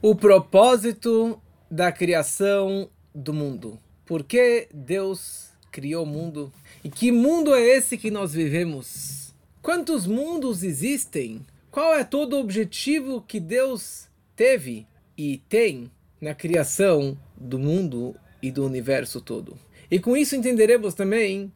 [0.00, 3.78] O propósito da criação do mundo.
[4.04, 6.52] Por que Deus criou o mundo?
[6.82, 9.34] E que mundo é esse que nós vivemos?
[9.62, 11.44] Quantos mundos existem?
[11.70, 14.86] Qual é todo o objetivo que Deus teve
[15.16, 15.90] e tem
[16.20, 19.58] na criação do mundo e do universo todo?
[19.90, 21.52] E com isso entenderemos também,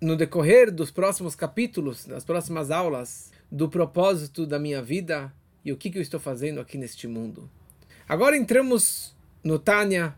[0.00, 5.32] no decorrer dos próximos capítulos, das próximas aulas, do propósito da minha vida
[5.64, 7.48] e o que, que eu estou fazendo aqui neste mundo.
[8.06, 10.14] Agora entramos no Tânia,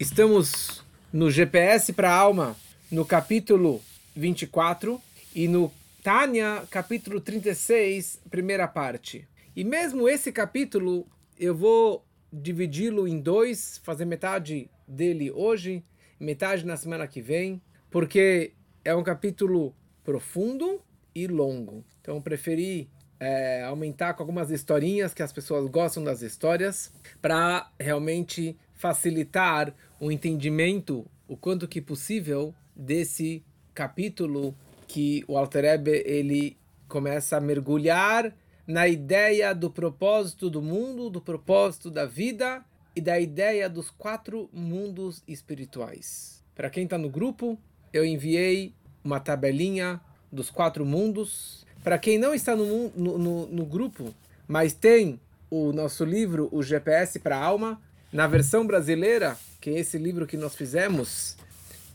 [0.00, 2.56] estamos no GPS para a alma,
[2.90, 3.80] no capítulo
[4.16, 5.00] 24
[5.32, 5.72] e no
[6.02, 9.28] Tânia, capítulo 36, primeira parte.
[9.54, 11.06] E mesmo esse capítulo
[11.38, 15.84] eu vou dividi-lo em dois, fazer metade dele hoje,
[16.18, 19.72] metade na semana que vem, porque é um capítulo
[20.02, 20.82] profundo
[21.14, 21.84] e longo.
[22.00, 28.56] Então preferi é, aumentar com algumas historinhas que as pessoas gostam das histórias para realmente
[28.74, 34.54] facilitar o entendimento o quanto que possível desse capítulo
[34.86, 36.56] que o Alter Ebe, ele
[36.86, 38.34] começa a mergulhar
[38.66, 44.48] na ideia do propósito do mundo, do propósito da vida e da ideia dos quatro
[44.52, 46.42] mundos espirituais.
[46.54, 47.58] Para quem está no grupo,
[47.92, 51.63] eu enviei uma tabelinha dos quatro mundos.
[51.84, 54.14] Para quem não está no, no, no, no grupo,
[54.48, 59.78] mas tem o nosso livro, o GPS para a Alma, na versão brasileira, que é
[59.78, 61.36] esse livro que nós fizemos,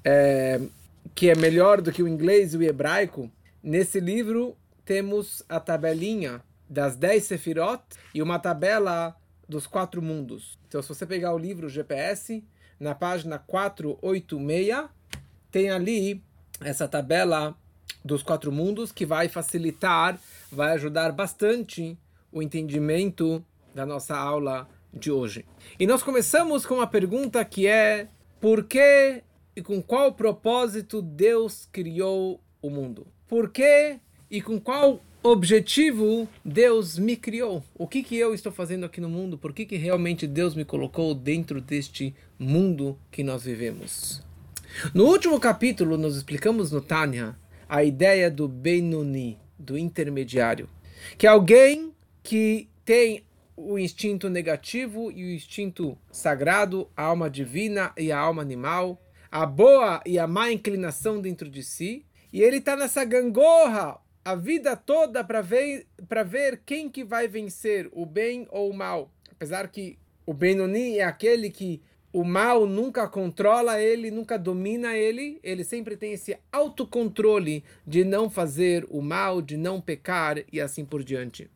[0.05, 0.61] é,
[1.15, 3.31] que é melhor do que o inglês e o hebraico,
[3.63, 9.15] nesse livro temos a tabelinha das 10 sefirot e uma tabela
[9.47, 10.57] dos quatro mundos.
[10.67, 12.43] Então, se você pegar o livro GPS,
[12.79, 14.87] na página 486,
[15.51, 16.23] tem ali
[16.61, 17.57] essa tabela
[18.03, 20.19] dos quatro mundos que vai facilitar,
[20.51, 21.97] vai ajudar bastante
[22.31, 25.45] o entendimento da nossa aula de hoje.
[25.79, 28.07] E nós começamos com uma pergunta que é:
[28.39, 29.23] por que
[29.55, 33.07] e com qual propósito Deus criou o mundo?
[33.27, 33.99] Por que
[34.29, 37.63] e com qual objetivo Deus me criou?
[37.75, 39.37] O que, que eu estou fazendo aqui no mundo?
[39.37, 44.23] Por que, que realmente Deus me colocou dentro deste mundo que nós vivemos?
[44.93, 47.35] No último capítulo, nós explicamos no Tânia
[47.69, 50.67] a ideia do Benuni, do intermediário,
[51.17, 51.93] que é alguém
[52.23, 53.23] que tem
[53.55, 58.99] o instinto negativo e o instinto sagrado, a alma divina e a alma animal,
[59.31, 62.03] a boa e a má inclinação dentro de si,
[62.33, 65.85] e ele está nessa gangorra a vida toda para ver,
[66.27, 69.11] ver quem que vai vencer, o bem ou o mal.
[69.31, 71.81] Apesar que o Benoni é aquele que
[72.11, 78.29] o mal nunca controla ele, nunca domina ele, ele sempre tem esse autocontrole de não
[78.29, 81.49] fazer o mal, de não pecar e assim por diante.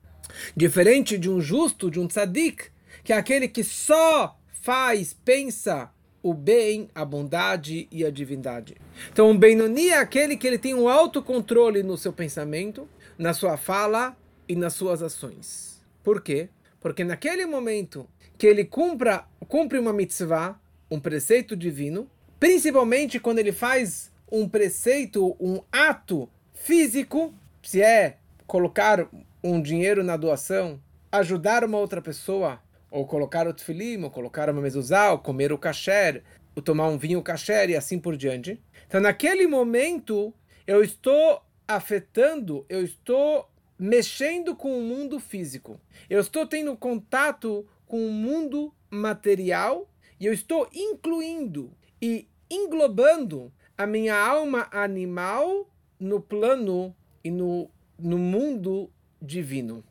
[0.55, 2.65] Diferente de um justo, de um tzadik,
[3.03, 8.77] que é aquele que só faz, pensa o bem, a bondade e a divindade.
[9.11, 12.87] Então, o Benoni é aquele que ele tem um autocontrole no seu pensamento,
[13.17, 14.15] na sua fala
[14.47, 15.81] e nas suas ações.
[16.01, 16.47] Por quê?
[16.79, 18.07] Porque naquele momento
[18.43, 20.59] que ele cumpra, cumpre uma mitzvah,
[20.91, 29.07] um preceito divino, principalmente quando ele faz um preceito, um ato físico, se é colocar
[29.41, 30.77] um dinheiro na doação,
[31.09, 32.61] ajudar uma outra pessoa,
[32.91, 36.21] ou colocar o tefilim, ou colocar uma mezuzá, ou comer o kasher,
[36.53, 38.61] ou tomar um vinho kasher e assim por diante.
[38.85, 40.33] Então, naquele momento,
[40.67, 43.49] eu estou afetando, eu estou
[43.79, 45.79] mexendo com o mundo físico.
[46.09, 49.87] Eu estou tendo contato com o mundo material
[50.19, 51.71] e eu estou incluindo
[52.01, 58.89] e englobando a minha alma animal no plano e no, no mundo
[59.21, 59.83] divino.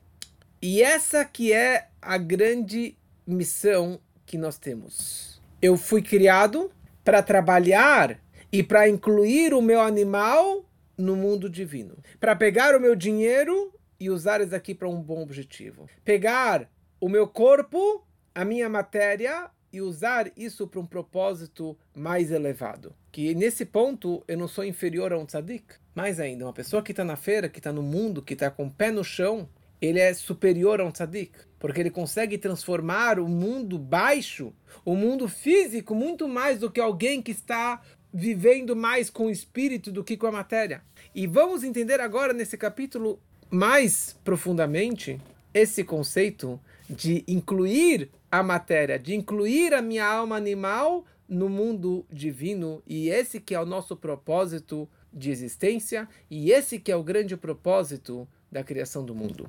[0.60, 5.40] E essa que é a grande missão que nós temos.
[5.62, 6.72] Eu fui criado
[7.04, 8.18] para trabalhar
[8.50, 11.96] e para incluir o meu animal no mundo divino.
[12.18, 15.88] Para pegar o meu dinheiro e usar isso aqui para um bom objetivo.
[16.04, 16.68] Pegar
[17.02, 22.94] o meu corpo, a minha matéria e usar isso para um propósito mais elevado.
[23.10, 25.64] Que nesse ponto eu não sou inferior a um tzadik.
[25.96, 28.66] Mais ainda, uma pessoa que está na feira, que está no mundo, que está com
[28.66, 29.48] o pé no chão,
[29.80, 31.32] ele é superior a um tzadik.
[31.58, 34.54] Porque ele consegue transformar o mundo baixo,
[34.84, 37.82] o mundo físico, muito mais do que alguém que está
[38.14, 40.84] vivendo mais com o espírito do que com a matéria.
[41.12, 43.18] E vamos entender agora nesse capítulo
[43.50, 45.20] mais profundamente
[45.52, 52.82] esse conceito de incluir a matéria, de incluir a minha alma animal no mundo divino,
[52.86, 57.36] e esse que é o nosso propósito de existência, e esse que é o grande
[57.36, 59.48] propósito da criação do mundo.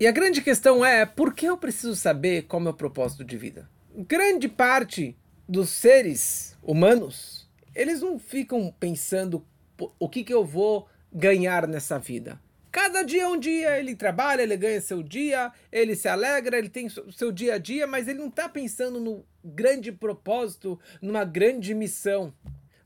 [0.00, 3.24] E a grande questão é, por que eu preciso saber qual é o meu propósito
[3.24, 3.68] de vida?
[3.96, 5.16] Grande parte
[5.48, 9.44] dos seres humanos, eles não ficam pensando
[9.98, 12.40] o que, que eu vou ganhar nessa vida.
[12.80, 16.68] Cada dia é um dia, ele trabalha, ele ganha seu dia, ele se alegra, ele
[16.68, 21.74] tem seu dia a dia, mas ele não está pensando no grande propósito, numa grande
[21.74, 22.32] missão.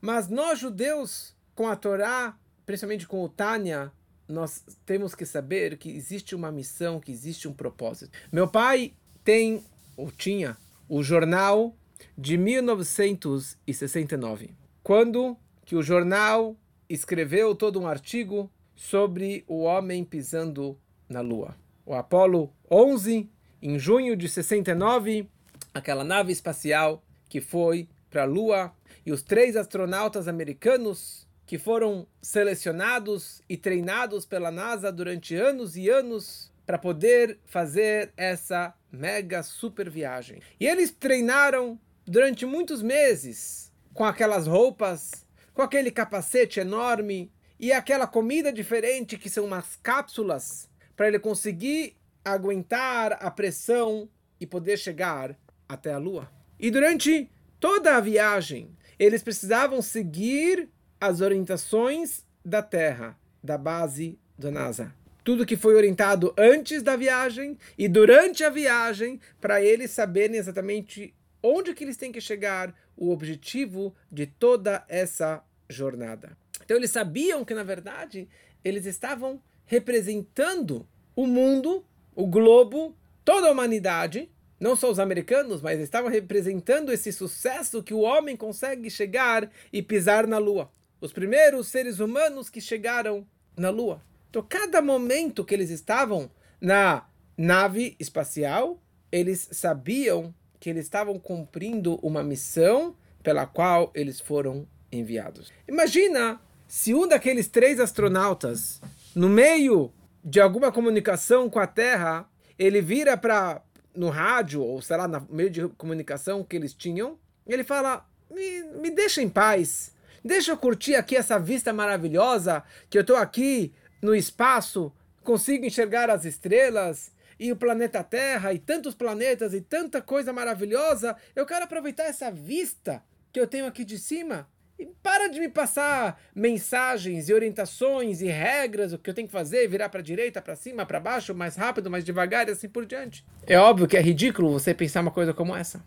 [0.01, 2.35] Mas nós judeus, com a Torá,
[2.65, 3.91] principalmente com o Tânia,
[4.27, 8.11] nós temos que saber que existe uma missão, que existe um propósito.
[8.31, 8.93] Meu pai
[9.23, 9.63] tem,
[9.95, 10.57] ou tinha,
[10.89, 11.77] o jornal
[12.17, 16.57] de 1969, quando que o jornal
[16.89, 18.49] escreveu todo um artigo
[18.83, 20.77] sobre o homem pisando
[21.07, 21.55] na Lua.
[21.85, 23.29] O Apollo 11,
[23.61, 25.29] em junho de 69,
[25.73, 28.73] aquela nave espacial que foi para a Lua
[29.05, 35.89] e os três astronautas americanos que foram selecionados e treinados pela NASA durante anos e
[35.89, 40.41] anos para poder fazer essa mega super viagem.
[40.59, 48.07] E eles treinaram durante muitos meses com aquelas roupas, com aquele capacete enorme e aquela
[48.07, 54.09] comida diferente que são umas cápsulas para ele conseguir aguentar a pressão
[54.39, 56.31] e poder chegar até a Lua.
[56.59, 57.29] E durante
[57.59, 60.69] toda a viagem, eles precisavam seguir
[60.99, 64.93] as orientações da Terra, da base da NASA.
[65.23, 71.13] Tudo que foi orientado antes da viagem e durante a viagem, para eles saberem exatamente
[71.41, 76.37] onde que eles têm que chegar, o objetivo de toda essa jornada.
[76.63, 78.27] Então eles sabiam que, na verdade,
[78.63, 84.29] eles estavam representando o mundo, o globo, toda a humanidade,
[84.59, 89.81] não só os americanos, mas estavam representando esse sucesso que o homem consegue chegar e
[89.81, 90.69] pisar na lua
[91.03, 93.27] os primeiros seres humanos que chegaram
[93.57, 94.01] na Lua.
[94.29, 96.31] Então, cada momento que eles estavam
[96.61, 97.05] na
[97.37, 98.81] nave espacial,
[99.11, 105.51] eles sabiam que eles estavam cumprindo uma missão pela qual eles foram enviados.
[105.67, 106.39] Imagina
[106.73, 108.81] se um daqueles três astronautas,
[109.13, 109.93] no meio
[110.25, 112.27] de alguma comunicação com a Terra,
[112.57, 113.61] ele vira para
[113.95, 118.63] no rádio ou sei lá, no meio de comunicação que eles tinham, ele fala: me,
[118.81, 119.93] me deixa em paz.
[120.25, 123.71] Deixa eu curtir aqui essa vista maravilhosa, que eu estou aqui
[124.01, 124.91] no espaço,
[125.23, 131.15] consigo enxergar as estrelas e o planeta Terra e tantos planetas e tanta coisa maravilhosa.
[131.35, 134.51] Eu quero aproveitar essa vista que eu tenho aqui de cima.
[135.01, 139.67] Para de me passar mensagens e orientações e regras, o que eu tenho que fazer,
[139.67, 143.25] virar para direita, para cima, para baixo, mais rápido, mais devagar e assim por diante.
[143.45, 145.83] É óbvio que é ridículo você pensar uma coisa como essa.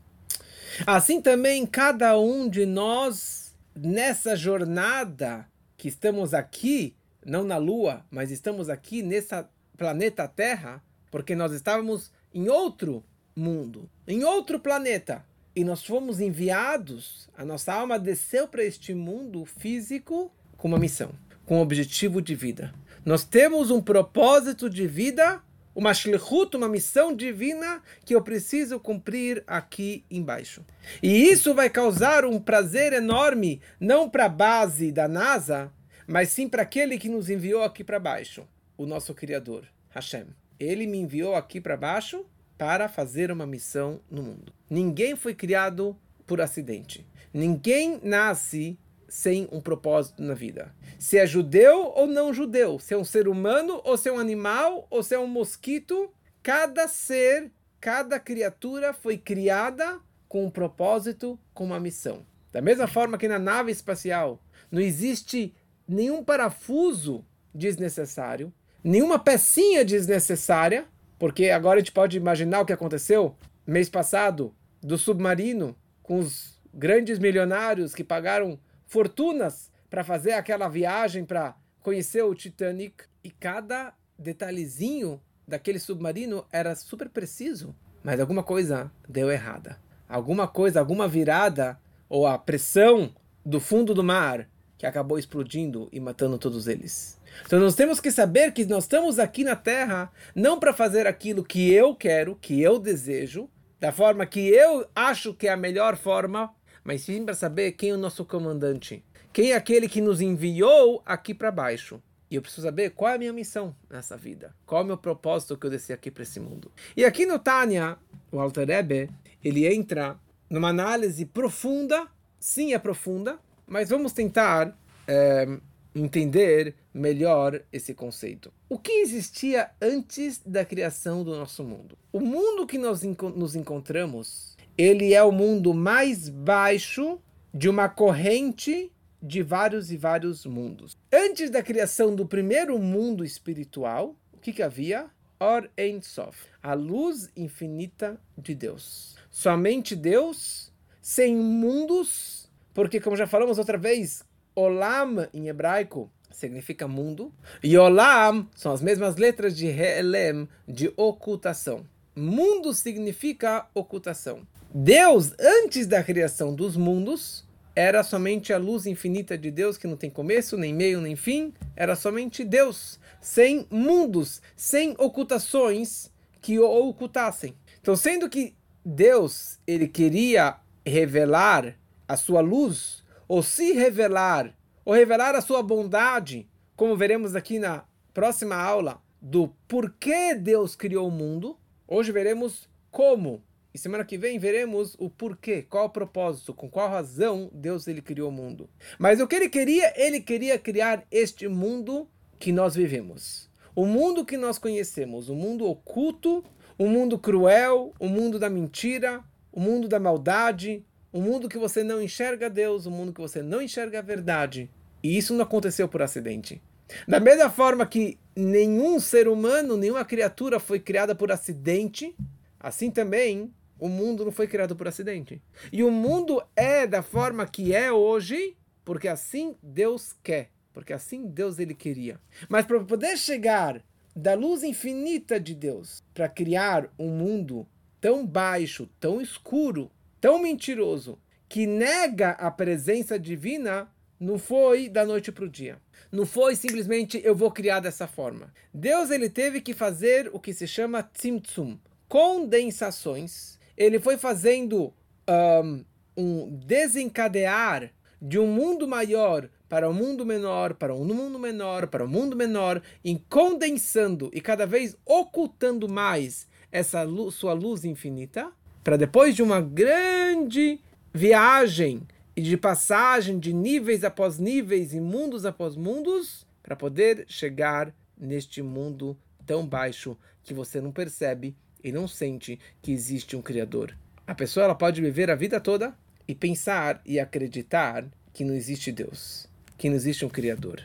[0.87, 5.47] Assim também cada um de nós nessa jornada
[5.77, 6.95] que estamos aqui,
[7.25, 13.05] não na Lua, mas estamos aqui nessa planeta Terra, porque nós estávamos em outro
[13.35, 15.25] mundo, em outro planeta.
[15.57, 21.13] E nós fomos enviados, a nossa alma desceu para este mundo físico com uma missão,
[21.47, 22.75] com um objetivo de vida.
[23.07, 25.43] Nós temos um propósito de vida
[25.75, 30.65] uma shlichut, uma missão divina que eu preciso cumprir aqui embaixo.
[31.03, 35.71] E isso vai causar um prazer enorme, não para a base da NASA,
[36.07, 40.27] mas sim para aquele que nos enviou aqui para baixo, o nosso Criador, Hashem.
[40.59, 42.25] Ele me enviou aqui para baixo
[42.57, 44.53] para fazer uma missão no mundo.
[44.69, 45.97] Ninguém foi criado
[46.27, 47.07] por acidente.
[47.33, 50.75] Ninguém nasce sem um propósito na vida.
[50.99, 54.19] Se é judeu ou não judeu, se é um ser humano ou se é um
[54.19, 56.11] animal ou se é um mosquito,
[56.43, 62.27] cada ser, cada criatura foi criada com um propósito, com uma missão.
[62.53, 65.55] Da mesma forma que na nave espacial não existe
[65.87, 70.87] nenhum parafuso desnecessário, nenhuma pecinha desnecessária,
[71.19, 76.61] porque agora a gente pode imaginar o que aconteceu mês passado do submarino com os
[76.73, 83.95] grandes milionários que pagaram fortunas para fazer aquela viagem para conhecer o Titanic e cada
[84.19, 89.79] detalhezinho daquele submarino era super preciso, mas alguma coisa deu errada.
[90.09, 93.13] Alguma coisa, alguma virada ou a pressão
[93.45, 97.19] do fundo do mar que acabou explodindo e matando todos eles.
[97.45, 101.45] Então nós temos que saber que nós estamos aqui na Terra não para fazer aquilo
[101.45, 103.49] que eu quero, que eu desejo,
[103.81, 107.91] da forma que eu acho que é a melhor forma, mas sim para saber quem
[107.91, 112.03] é o nosso comandante, quem é aquele que nos enviou aqui para baixo.
[112.29, 114.99] E eu preciso saber qual é a minha missão nessa vida, qual é o meu
[114.99, 116.73] propósito que eu desci aqui para esse mundo.
[116.97, 117.97] E aqui no Tânia,
[118.33, 119.11] o Alter Rebbe,
[119.45, 120.19] ele entra
[120.51, 122.09] numa análise profunda,
[122.41, 125.59] sim é profunda, mas vamos tentar é,
[125.95, 128.53] entender melhor esse conceito.
[128.69, 131.97] O que existia antes da criação do nosso mundo?
[132.13, 137.19] O mundo que nós nos encontramos, ele é o mundo mais baixo
[137.53, 138.93] de uma corrente
[139.23, 140.97] de vários e vários mundos.
[141.13, 145.11] Antes da criação do primeiro mundo espiritual, o que, que havia?
[145.39, 149.17] Or Ein Sof, a luz infinita de Deus.
[149.31, 152.46] Somente Deus, sem mundos,
[152.77, 154.23] porque como já falamos outra vez,
[154.55, 161.87] Olam em hebraico significa mundo e Olam são as mesmas letras de Helem, de ocultação.
[162.15, 164.47] Mundo significa ocultação.
[164.75, 169.97] Deus, antes da criação dos mundos, era somente a luz infinita de Deus que não
[169.97, 171.55] tem começo, nem meio, nem fim.
[171.75, 176.11] Era somente Deus, sem mundos, sem ocultações
[176.43, 177.55] que o ocultassem.
[177.81, 178.55] Então, sendo que
[178.85, 181.75] Deus ele queria revelar
[182.09, 187.85] a sua luz, ou se revelar, ou revelar a sua bondade, como veremos aqui na
[188.15, 191.59] próxima aula do porquê Deus criou o mundo.
[191.89, 193.43] Hoje veremos como
[193.77, 198.01] e semana que vem veremos o porquê, qual o propósito, com qual razão Deus ele
[198.01, 198.71] criou o mundo.
[198.99, 199.93] Mas o que ele queria?
[199.95, 202.09] Ele queria criar este mundo
[202.39, 203.51] que nós vivemos.
[203.75, 206.43] O mundo que nós conhecemos, o mundo oculto,
[206.79, 209.23] o mundo cruel, o mundo da mentira,
[209.53, 210.83] o mundo da maldade,
[211.17, 214.71] o mundo que você não enxerga Deus, o mundo que você não enxerga a verdade.
[215.03, 216.61] E isso não aconteceu por acidente.
[217.09, 222.15] Da mesma forma que nenhum ser humano, nenhuma criatura foi criada por acidente,
[222.61, 225.41] assim também o mundo não foi criado por acidente.
[225.73, 228.55] E o mundo é da forma que é hoje,
[228.85, 232.21] porque assim Deus quer, porque assim Deus ele queria.
[232.47, 233.83] Mas para poder chegar
[234.15, 237.67] da luz infinita de Deus para criar um mundo
[238.03, 241.19] tão baixo, tão escuro, tão mentiroso,
[241.49, 245.79] que nega a presença divina, não foi da noite para o dia.
[246.11, 248.53] Não foi simplesmente eu vou criar dessa forma.
[248.73, 254.93] Deus ele teve que fazer o que se chama tzimtzum, condensações ele foi fazendo
[255.29, 255.85] um,
[256.17, 262.05] um desencadear de um mundo maior para um mundo menor, para um mundo menor, para
[262.05, 268.51] um mundo menor, em condensando e cada vez ocultando mais essa luz, sua luz infinita,
[268.87, 270.79] para depois de uma grande
[271.13, 272.03] viagem
[272.37, 278.63] e de passagem de níveis após níveis e mundos após mundos, para poder chegar neste
[278.63, 283.93] mundo tão baixo que você não percebe e não sente que existe um Criador.
[284.25, 285.93] A pessoa ela pode viver a vida toda
[286.29, 290.81] e pensar e acreditar que não existe Deus, que não existe um Criador.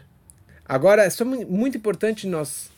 [0.65, 2.71] Agora, é muito importante nós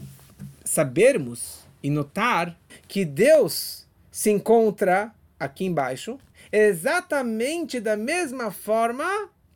[0.66, 3.83] sabermos e notar que Deus
[4.14, 6.20] se encontra aqui embaixo
[6.52, 9.04] exatamente da mesma forma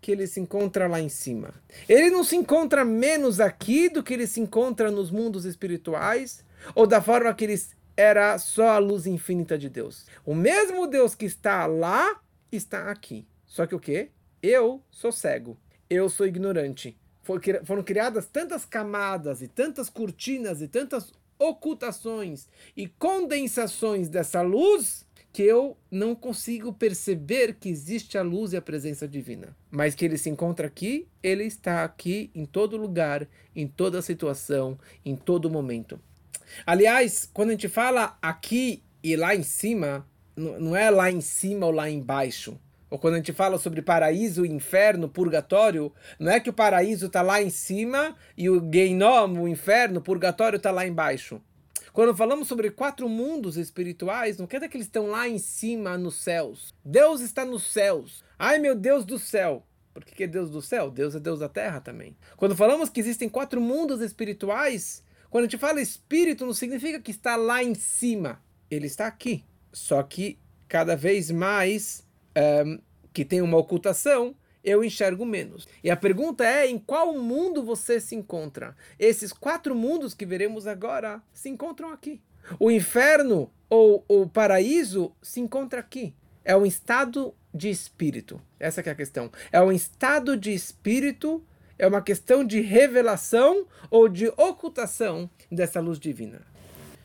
[0.01, 1.53] que ele se encontra lá em cima.
[1.87, 6.87] Ele não se encontra menos aqui do que ele se encontra nos mundos espirituais, ou
[6.87, 7.61] da forma que ele
[7.95, 10.07] era só a luz infinita de Deus.
[10.25, 12.19] O mesmo Deus que está lá
[12.51, 13.27] está aqui.
[13.45, 14.09] Só que o quê?
[14.41, 15.55] Eu sou cego.
[15.87, 16.97] Eu sou ignorante.
[17.63, 25.43] Foram criadas tantas camadas e tantas cortinas e tantas ocultações e condensações dessa luz que
[25.43, 29.55] eu não consigo perceber que existe a luz e a presença divina.
[29.69, 34.79] Mas que ele se encontra aqui, ele está aqui em todo lugar, em toda situação,
[35.05, 35.99] em todo momento.
[36.65, 41.67] Aliás, quando a gente fala aqui e lá em cima, não é lá em cima
[41.67, 42.59] ou lá embaixo.
[42.89, 47.21] Ou quando a gente fala sobre paraíso, inferno, purgatório, não é que o paraíso está
[47.21, 51.41] lá em cima e o Geinom, o inferno, o purgatório está lá embaixo.
[51.91, 55.97] Quando falamos sobre quatro mundos espirituais, não quer dizer que eles estão lá em cima
[55.97, 56.73] nos céus.
[56.85, 58.23] Deus está nos céus.
[58.37, 59.65] Ai meu Deus do céu.
[59.93, 60.91] Por que é Deus do céu?
[60.91, 62.15] Deus é Deus da terra também.
[62.37, 67.11] Quando falamos que existem quatro mundos espirituais, quando a gente fala espírito, não significa que
[67.11, 68.39] está lá em cima.
[68.69, 69.43] Ele está aqui.
[69.73, 72.06] Só que cada vez mais
[72.65, 72.79] um,
[73.11, 75.67] que tem uma ocultação, eu enxergo menos.
[75.83, 78.75] E a pergunta é: em qual mundo você se encontra?
[78.99, 82.21] Esses quatro mundos que veremos agora se encontram aqui.
[82.59, 86.13] O inferno ou o paraíso se encontra aqui.
[86.45, 88.41] É um estado de espírito.
[88.59, 89.29] Essa é a questão.
[89.51, 91.43] É um estado de espírito
[91.79, 96.41] é uma questão de revelação ou de ocultação dessa luz divina.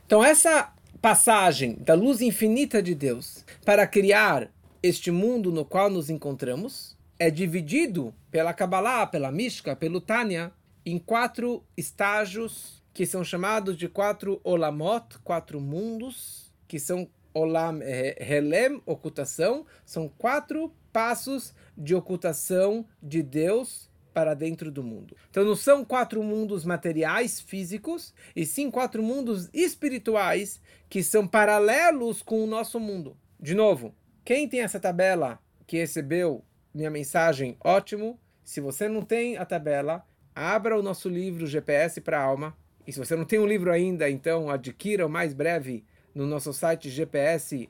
[0.06, 4.50] Então, essa passagem da luz infinita de Deus para criar
[4.82, 10.52] este mundo no qual nos encontramos é dividido pela Kabbalah, pela Mishka, pelo Tânia,
[10.84, 18.82] em quatro estágios que são chamados de quatro olamot, quatro mundos, que são olam, helem,
[18.84, 25.16] ocultação, são quatro passos de ocultação de Deus para dentro do mundo.
[25.30, 30.60] Então não são quatro mundos materiais, físicos, e sim quatro mundos espirituais
[30.90, 33.16] que são paralelos com o nosso mundo.
[33.40, 38.18] De novo, quem tem essa tabela que recebeu minha mensagem, ótimo.
[38.44, 42.56] Se você não tem a tabela, abra o nosso livro GPS para a Alma.
[42.86, 46.26] E se você não tem o um livro ainda, então adquira o mais breve no
[46.26, 47.68] nosso site gpsalma.com.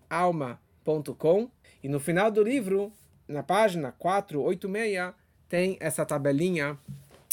[1.82, 2.92] E no final do livro,
[3.26, 5.14] na página 486,
[5.49, 6.78] tem essa tabelinha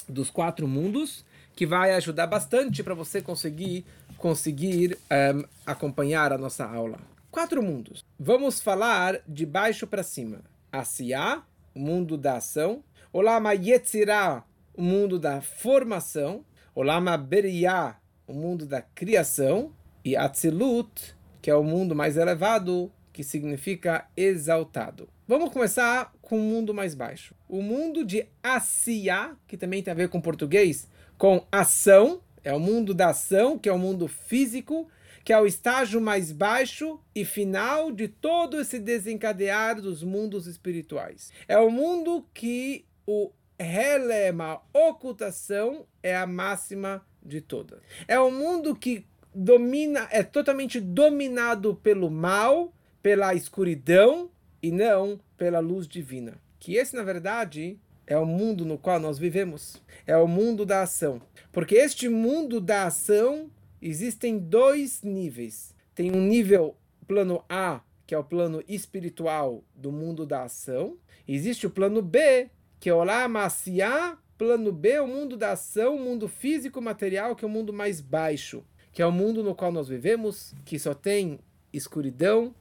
[0.08, 3.86] dos quatro mundos que vai ajudar bastante para você conseguir
[4.18, 7.00] conseguir um, acompanhar a nossa aula.
[7.32, 8.04] Quatro mundos.
[8.20, 10.42] Vamos falar de baixo para cima.
[10.72, 11.44] Asiá,
[11.76, 12.84] o mundo da ação.
[13.14, 14.44] Olama Yetzirah,
[14.74, 16.44] o mundo da formação.
[16.74, 19.72] Olama Beriah, o mundo da criação.
[20.04, 25.08] E Atzilut, que é o mundo mais elevado, que significa exaltado.
[25.28, 27.36] Vamos começar com o mundo mais baixo.
[27.48, 32.60] O mundo de Asiá, que também tem a ver com português, com ação, é o
[32.60, 34.88] mundo da ação, que é o mundo físico,
[35.30, 41.32] que é o estágio mais baixo e final de todo esse desencadear dos mundos espirituais.
[41.48, 47.80] É o mundo que o relema, ocultação, é a máxima de todas.
[48.08, 54.32] É o mundo que domina, é totalmente dominado pelo mal, pela escuridão
[54.64, 56.42] e não pela luz divina.
[56.60, 59.80] Que esse, na verdade, é o mundo no qual nós vivemos.
[60.08, 61.22] É o mundo da ação.
[61.52, 65.74] Porque este mundo da ação existem dois níveis.
[65.94, 66.76] Tem um nível
[67.08, 70.98] plano A, que é o plano espiritual do mundo da ação.
[71.28, 76.00] Existe o plano B, que é o Lamaciá, plano B, o mundo da ação, o
[76.00, 79.72] mundo físico material, que é o mundo mais baixo, que é o mundo no qual
[79.72, 81.40] nós vivemos, que só tem
[81.74, 82.56] escuridão,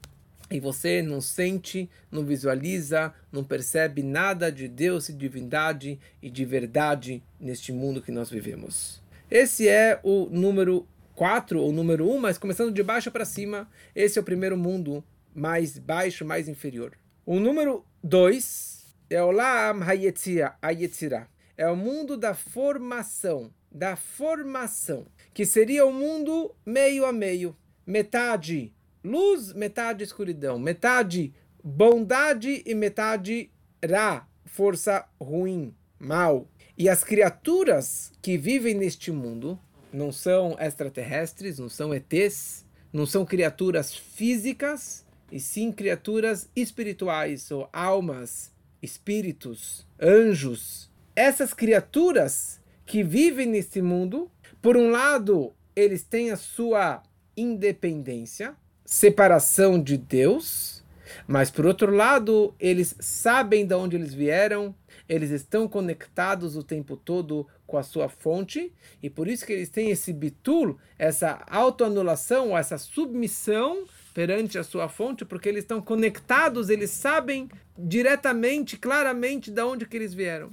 [0.51, 6.45] e você não sente, não visualiza, não percebe nada de Deus e divindade e de
[6.45, 9.03] verdade neste mundo que nós vivemos.
[9.31, 10.87] Esse é o número
[11.19, 15.03] 4, ou número 1, mas começando de baixo para cima, esse é o primeiro mundo
[15.35, 16.93] mais baixo, mais inferior.
[17.27, 25.45] O número 2 é o Laam Hayetzira, é o mundo da formação, da formação, que
[25.45, 33.51] seria o mundo meio a meio, metade luz, metade escuridão, metade bondade e metade
[33.85, 36.49] ra, força ruim, mal.
[36.77, 39.59] E as criaturas que vivem neste mundo
[39.93, 47.69] não são extraterrestres, não são ETs, não são criaturas físicas, e sim criaturas espirituais, ou
[47.73, 50.91] almas, espíritos, anjos.
[51.15, 54.31] Essas criaturas que vivem nesse mundo,
[54.63, 57.03] por um lado, eles têm a sua
[57.37, 60.83] independência, separação de Deus,
[61.27, 64.75] mas por outro lado, eles sabem de onde eles vieram,
[65.09, 69.69] eles estão conectados o tempo todo com a sua fonte, e por isso que eles
[69.69, 76.69] têm esse bitul, essa autoanulação, essa submissão perante a sua fonte, porque eles estão conectados,
[76.69, 80.51] eles sabem diretamente, claramente de onde que eles vieram.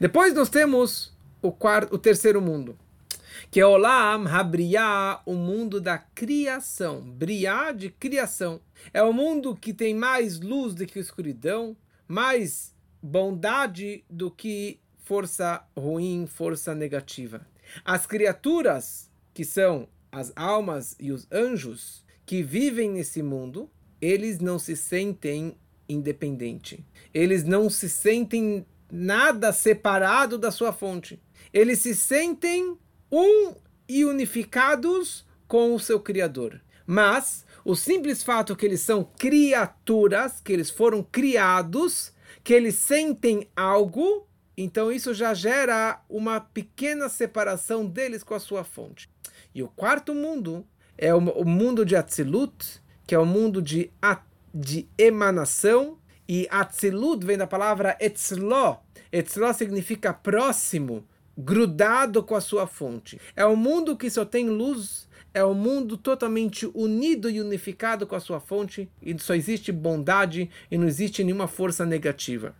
[0.00, 2.78] Depois nós temos o quarto, o terceiro mundo,
[3.50, 7.00] que é Olam Habriá, o mundo da criação.
[7.00, 8.60] Briá de criação.
[8.92, 15.64] É o mundo que tem mais luz do que escuridão, mais bondade do que força
[15.76, 17.46] ruim, força negativa.
[17.84, 24.58] As criaturas, que são as almas e os anjos que vivem nesse mundo, eles não
[24.58, 25.56] se sentem
[25.88, 26.84] independente.
[27.12, 31.20] Eles não se sentem nada separado da sua fonte.
[31.52, 32.76] Eles se sentem
[33.10, 33.54] um
[33.88, 36.60] e unificados com o seu Criador.
[36.86, 42.12] Mas o simples fato que eles são criaturas, que eles foram criados,
[42.48, 48.64] que eles sentem algo, então isso já gera uma pequena separação deles com a sua
[48.64, 49.06] fonte.
[49.54, 53.92] E o quarto mundo é o, o mundo de Atzilut, que é o mundo de,
[54.54, 58.78] de emanação, e Atzilut vem da palavra Etzlo.
[59.12, 61.06] Etzlo significa próximo,
[61.36, 63.20] grudado com a sua fonte.
[63.36, 68.16] É um mundo que só tem luz, é um mundo totalmente unido e unificado com
[68.16, 72.54] a sua fonte, e só existe bondade e não existe nenhuma força negativa.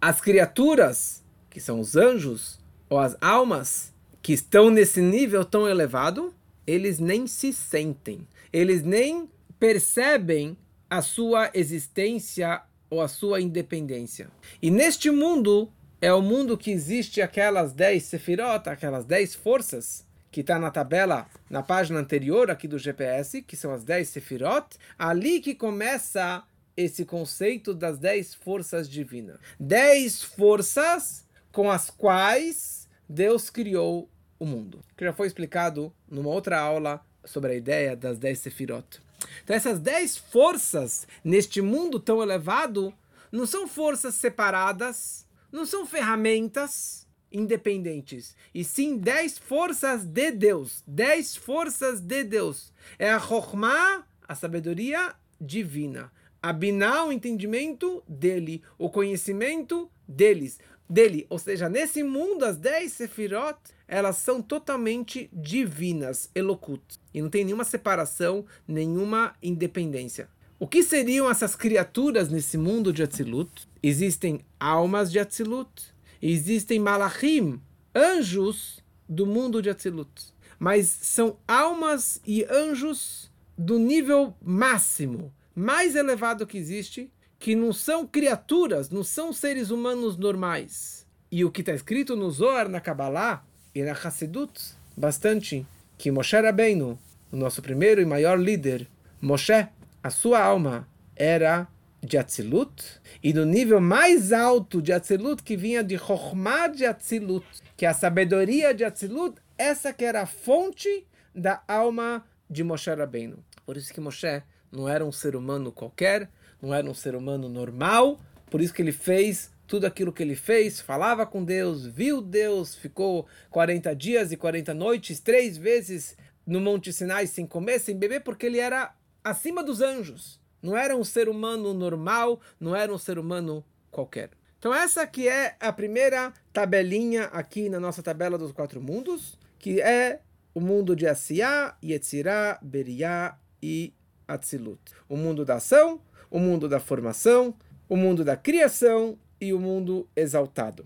[0.00, 2.58] As criaturas, que são os anjos,
[2.88, 6.34] ou as almas, que estão nesse nível tão elevado,
[6.66, 10.56] eles nem se sentem, eles nem percebem
[10.88, 14.30] a sua existência ou a sua independência.
[14.62, 20.40] E neste mundo, é o mundo que existe aquelas 10 sefirot, aquelas 10 forças, que
[20.40, 25.40] está na tabela, na página anterior aqui do GPS, que são as 10 sefirot, ali
[25.40, 26.42] que começa
[26.76, 29.38] esse conceito das 10 forças divinas.
[29.58, 34.80] 10 forças com as quais Deus criou o mundo.
[34.96, 39.00] Que já foi explicado numa outra aula sobre a ideia das dez sefirot.
[39.42, 42.94] Então essas dez forças neste mundo tão elevado
[43.32, 50.82] não são forças separadas, não são ferramentas independentes, e sim dez forças de Deus.
[50.86, 52.72] Dez forças de Deus.
[52.98, 56.10] É a Chokhmah, a sabedoria divina.
[56.40, 61.26] A Binah, o entendimento dele, o conhecimento deles, dele.
[61.28, 66.82] Ou seja, nesse mundo, as dez sefirot, elas são totalmente divinas, elokut.
[67.12, 70.28] E não tem nenhuma separação, nenhuma independência.
[70.60, 73.68] O que seriam essas criaturas nesse mundo de Atzilut?
[73.82, 75.70] Existem almas de Atzilut,
[76.20, 77.60] existem malachim,
[77.94, 80.10] anjos do mundo de Atzilut.
[80.58, 88.06] Mas são almas e anjos do nível máximo, mais elevado que existe, que não são
[88.06, 91.06] criaturas, não são seres humanos normais.
[91.30, 94.60] E o que está escrito no Zohar, na Kabbalah e na Hassidut,
[94.96, 96.98] bastante, que Moshe Rabbeinu,
[97.30, 98.88] o nosso primeiro e maior líder,
[99.20, 99.68] Moshe,
[100.02, 101.68] a sua alma era
[102.02, 107.46] de Atzilut, e no nível mais alto de Atzilut, que vinha de Chokhmah de Atzilut,
[107.76, 112.90] que é a sabedoria de Atzilut, essa que era a fonte da alma de Moshe
[112.90, 113.44] Rabbeinu.
[113.66, 116.30] Por isso que Moshe não era um ser humano qualquer,
[116.62, 120.34] não era um ser humano normal, por isso que ele fez tudo aquilo que ele
[120.34, 126.58] fez, falava com Deus, viu Deus, ficou 40 dias e 40 noites, três vezes no
[126.58, 130.37] Monte Sinai sem comer, sem beber, porque ele era acima dos anjos.
[130.62, 134.30] Não era um ser humano normal, não era um ser humano qualquer.
[134.58, 139.80] Então essa aqui é a primeira tabelinha aqui na nossa tabela dos quatro mundos, que
[139.80, 140.20] é
[140.52, 143.94] o mundo de Asiá, Yetzirah, Beriá e
[144.26, 144.80] Atzilut.
[145.08, 147.54] O mundo da ação, o mundo da formação,
[147.88, 150.84] o mundo da criação e o mundo exaltado.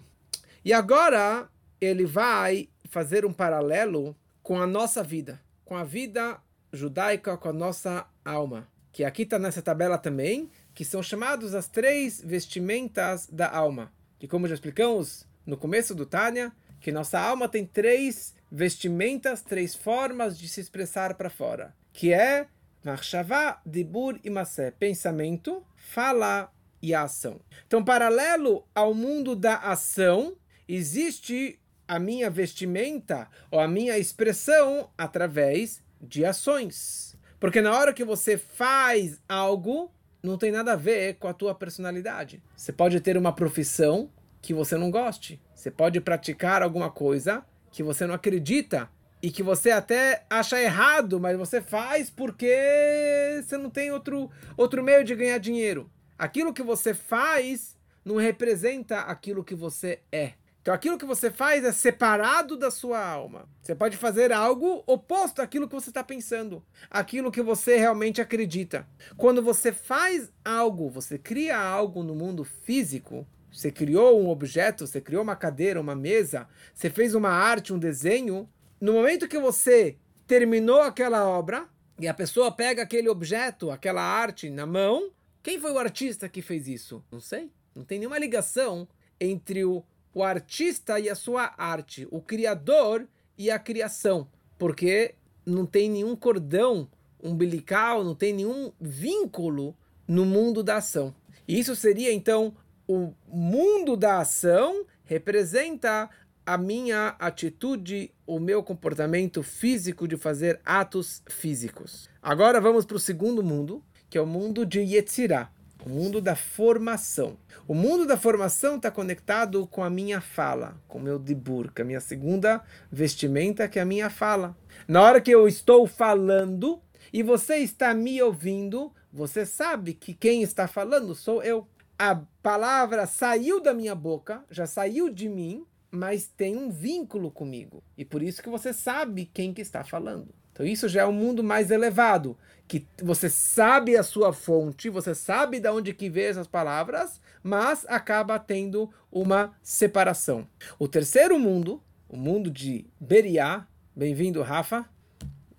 [0.63, 1.49] E agora
[1.81, 6.39] ele vai fazer um paralelo com a nossa vida, com a vida
[6.73, 11.67] judaica, com a nossa alma que aqui está nessa tabela também, que são chamados as
[11.67, 13.93] três vestimentas da alma.
[14.21, 19.75] E como já explicamos no começo do Tânia, que nossa alma tem três vestimentas, três
[19.75, 22.47] formas de se expressar para fora, que é
[22.85, 26.53] Marshavá, Dibur e Masé, pensamento, fala
[26.83, 27.41] e ação.
[27.67, 30.37] Então, paralelo ao mundo da ação,
[30.69, 37.12] existe a minha vestimenta ou a minha expressão através de ações.
[37.43, 39.91] Porque na hora que você faz algo,
[40.23, 42.41] não tem nada a ver com a tua personalidade.
[42.57, 44.09] Você pode ter uma profissão
[44.41, 45.43] que você não goste.
[45.53, 48.89] Você pode praticar alguma coisa que você não acredita
[49.21, 54.81] e que você até acha errado, mas você faz porque você não tem outro, outro
[54.81, 55.91] meio de ganhar dinheiro.
[56.17, 60.35] Aquilo que você faz não representa aquilo que você é.
[60.63, 63.49] Então aquilo que você faz é separado da sua alma.
[63.61, 68.87] Você pode fazer algo oposto àquilo que você está pensando, aquilo que você realmente acredita.
[69.17, 75.01] Quando você faz algo, você cria algo no mundo físico, você criou um objeto, você
[75.01, 78.49] criou uma cadeira, uma mesa, você fez uma arte, um desenho.
[78.81, 79.97] No momento que você
[80.29, 85.11] terminou aquela obra e a pessoa pega aquele objeto, aquela arte na mão,
[85.43, 87.05] quem foi o artista que fez isso?
[87.11, 87.51] Não sei.
[87.75, 88.87] Não tem nenhuma ligação
[89.21, 95.67] entre o o artista e a sua arte, o criador e a criação, porque não
[95.67, 96.89] tem nenhum cordão
[97.23, 101.15] umbilical, não tem nenhum vínculo no mundo da ação.
[101.47, 102.55] Isso seria então
[102.87, 106.11] o mundo da ação representa
[106.45, 112.11] a minha atitude, o meu comportamento físico de fazer atos físicos.
[112.21, 115.51] Agora vamos para o segundo mundo, que é o mundo de Yetzirah
[115.85, 117.37] o mundo da formação.
[117.67, 121.83] O mundo da formação está conectado com a minha fala, com o meu dibur, com
[121.83, 124.57] a minha segunda vestimenta, que é a minha fala.
[124.87, 126.81] Na hora que eu estou falando
[127.13, 131.67] e você está me ouvindo, você sabe que quem está falando sou eu.
[131.99, 137.83] A palavra saiu da minha boca, já saiu de mim, mas tem um vínculo comigo.
[137.97, 140.35] E por isso que você sabe quem que está falando.
[140.53, 142.37] Então isso já é um mundo mais elevado,
[142.69, 147.85] que você sabe a sua fonte, você sabe de onde que vem essas palavras, mas
[147.89, 150.47] acaba tendo uma separação.
[150.79, 154.89] O terceiro mundo, o mundo de Beriá, bem-vindo Rafa,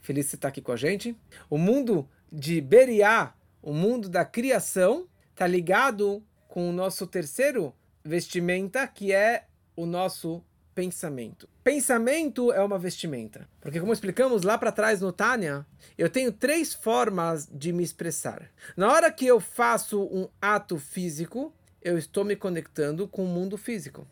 [0.02, 1.16] feliz de estar aqui com a gente.
[1.50, 8.88] O mundo de Beriá, o mundo da criação, está ligado com o nosso terceiro vestimenta,
[8.88, 11.48] que é o nosso pensamento.
[11.64, 13.48] Pensamento é uma vestimenta.
[13.62, 15.66] Porque, como explicamos lá para trás no Tânia,
[15.98, 18.50] eu tenho três formas de me expressar.
[18.76, 23.58] Na hora que eu faço um ato físico, eu estou me conectando com o mundo
[23.58, 24.08] físico.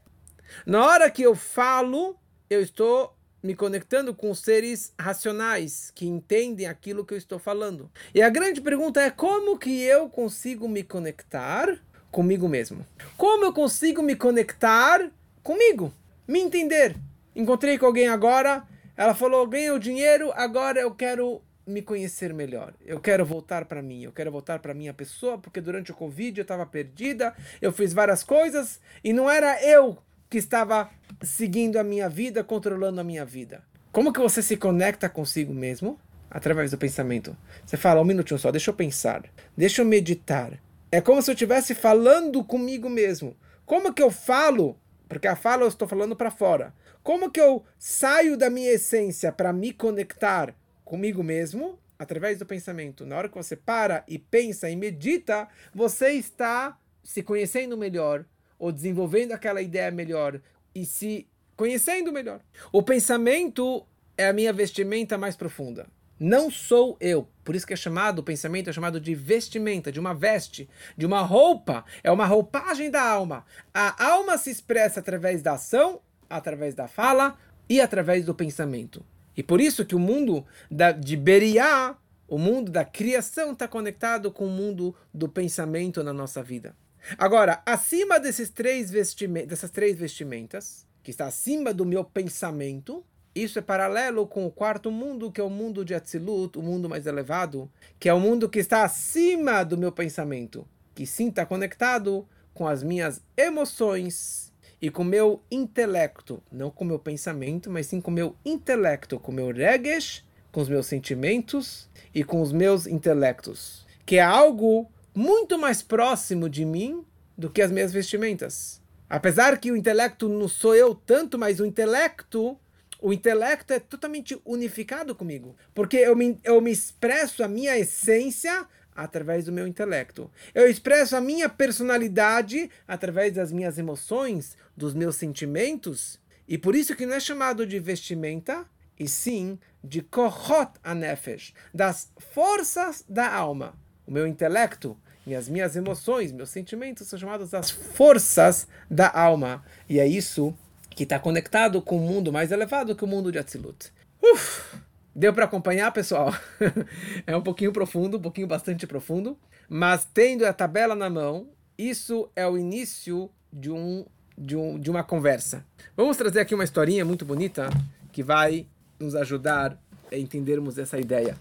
[0.65, 2.17] Na hora que eu falo,
[2.50, 7.89] eu estou me conectando com seres racionais que entendem aquilo que eu estou falando.
[8.13, 11.80] E a grande pergunta é como que eu consigo me conectar
[12.12, 12.86] comigo mesmo?
[13.17, 15.10] Como eu consigo me conectar
[15.41, 15.91] comigo?
[16.32, 16.96] Me entender.
[17.36, 18.63] Encontrei com alguém agora,
[18.96, 22.74] ela falou: ganhei o dinheiro, agora eu quero me conhecer melhor.
[22.86, 26.39] Eu quero voltar para mim, eu quero voltar para minha pessoa, porque durante o Covid
[26.39, 29.98] eu estava perdida, eu fiz várias coisas e não era eu
[30.30, 30.89] que estava
[31.22, 33.62] seguindo a minha vida, controlando a minha vida.
[33.91, 36.00] Como que você se conecta consigo mesmo?
[36.30, 37.36] Através do pensamento.
[37.65, 39.26] Você fala, um minutinho só, deixa eu pensar,
[39.58, 40.58] deixa eu meditar.
[40.89, 43.36] É como se eu estivesse falando comigo mesmo.
[43.65, 44.78] Como que eu falo?
[45.12, 46.74] Porque a fala eu estou falando para fora.
[47.04, 51.78] Como que eu saio da minha essência para me conectar comigo mesmo?
[52.00, 53.06] Através do pensamento.
[53.06, 58.24] Na hora que você para e pensa e medita, você está se conhecendo melhor,
[58.58, 60.39] ou desenvolvendo aquela ideia melhor
[60.74, 62.39] e se conhecendo melhor.
[62.71, 63.86] O pensamento
[64.17, 65.88] é a minha vestimenta mais profunda.
[66.24, 67.28] Não sou eu.
[67.44, 71.04] Por isso que é chamado, o pensamento é chamado de vestimenta, de uma veste, de
[71.04, 71.84] uma roupa.
[72.04, 73.44] É uma roupagem da alma.
[73.74, 79.04] A alma se expressa através da ação, através da fala e através do pensamento.
[79.36, 84.30] E por isso que o mundo da, de Beriá, o mundo da criação, está conectado
[84.32, 86.76] com o mundo do pensamento na nossa vida.
[87.18, 93.62] Agora, acima desses três dessas três vestimentas, que está acima do meu pensamento, isso é
[93.62, 97.70] paralelo com o quarto mundo, que é o mundo de Atzilut, o mundo mais elevado,
[98.00, 102.67] que é o mundo que está acima do meu pensamento, que sim está conectado com
[102.67, 108.02] as minhas emoções e com o meu intelecto, não com o meu pensamento, mas sim
[108.02, 112.52] com o meu intelecto, com o meu regesh, com os meus sentimentos e com os
[112.52, 117.06] meus intelectos, que é algo muito mais próximo de mim
[117.38, 118.82] do que as minhas vestimentas.
[119.10, 122.58] Apesar que o intelecto não sou eu tanto, mas o intelecto,
[123.02, 128.66] o intelecto é totalmente unificado comigo, porque eu me, eu me expresso a minha essência
[128.96, 130.30] através do meu intelecto.
[130.54, 136.96] Eu expresso a minha personalidade através das minhas emoções, dos meus sentimentos, e por isso
[136.96, 138.66] que não é chamado de vestimenta,
[139.00, 143.74] e sim de kohot anefesh, das forças da alma
[144.06, 149.64] o meu intelecto e as minhas emoções, meus sentimentos são chamados as forças da alma.
[149.88, 150.54] E é isso
[151.02, 153.92] que está conectado com o mundo mais elevado que o mundo de Atzilut.
[154.22, 154.78] Uf,
[155.16, 156.32] deu para acompanhar, pessoal?
[157.26, 159.36] é um pouquinho profundo, um pouquinho bastante profundo,
[159.68, 164.06] mas tendo a tabela na mão, isso é o início de, um,
[164.38, 165.66] de, um, de uma conversa.
[165.98, 167.68] Vamos trazer aqui uma historinha muito bonita
[168.12, 168.68] que vai
[169.00, 169.76] nos ajudar
[170.12, 171.36] a entendermos essa ideia.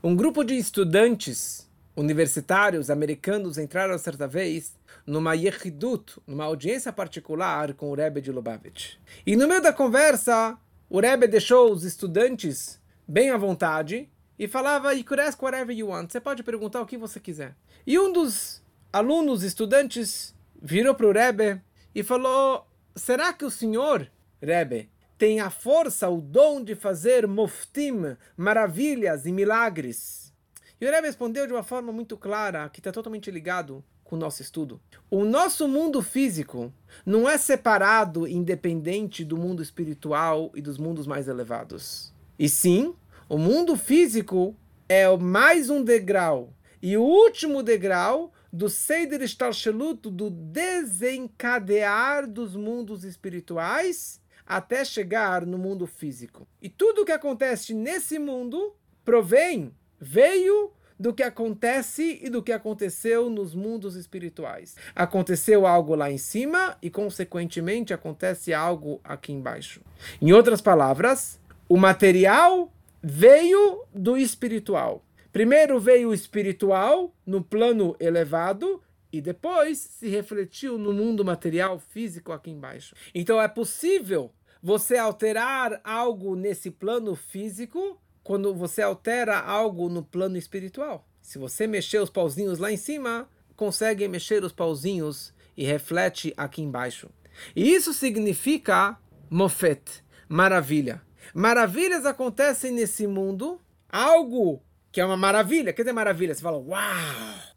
[0.00, 4.74] Um grupo de estudantes universitários americanos entraram certa vez
[5.06, 8.96] numa yechidut, numa audiência particular com o Rebbe de Lubavitch.
[9.26, 14.94] E no meio da conversa, o Rebbe deixou os estudantes bem à vontade e falava,
[14.94, 16.10] you could ask whatever you want.
[16.10, 17.54] Você pode perguntar o que você quiser.
[17.86, 18.62] E um dos
[18.92, 21.60] alunos, estudantes, virou para o Rebbe
[21.94, 24.88] e falou, será que o senhor, Rebbe,
[25.18, 30.32] tem a força, o dom de fazer moftim, maravilhas e milagres.
[30.80, 34.18] E o Rebbe respondeu de uma forma muito clara, que está totalmente ligado com o
[34.18, 34.80] nosso estudo.
[35.10, 36.72] O nosso mundo físico
[37.04, 42.12] não é separado independente do mundo espiritual e dos mundos mais elevados.
[42.38, 42.94] E sim,
[43.28, 44.54] o mundo físico
[44.88, 46.52] é mais um degrau.
[46.82, 55.56] E o último degrau do Seider Shtalshelut, do desencadear dos mundos espirituais até chegar no
[55.56, 56.46] mundo físico.
[56.60, 62.52] E tudo o que acontece nesse mundo provém, veio do que acontece e do que
[62.52, 64.76] aconteceu nos mundos espirituais.
[64.94, 69.80] Aconteceu algo lá em cima e, consequentemente, acontece algo aqui embaixo.
[70.20, 75.04] Em outras palavras, o material veio do espiritual.
[75.32, 78.80] Primeiro veio o espiritual no plano elevado
[79.12, 82.94] e depois se refletiu no mundo material físico aqui embaixo.
[83.14, 90.36] Então é possível você alterar algo nesse plano físico quando você altera algo no plano
[90.36, 91.06] espiritual.
[91.22, 96.60] Se você mexer os pauzinhos lá em cima, consegue mexer os pauzinhos e reflete aqui
[96.60, 97.08] embaixo.
[97.54, 98.98] E isso significa
[99.30, 101.00] mofet, maravilha.
[101.32, 104.60] Maravilhas acontecem nesse mundo, algo
[104.90, 105.72] que é uma maravilha.
[105.72, 106.34] Quer dizer maravilha?
[106.34, 106.74] Você fala, wow,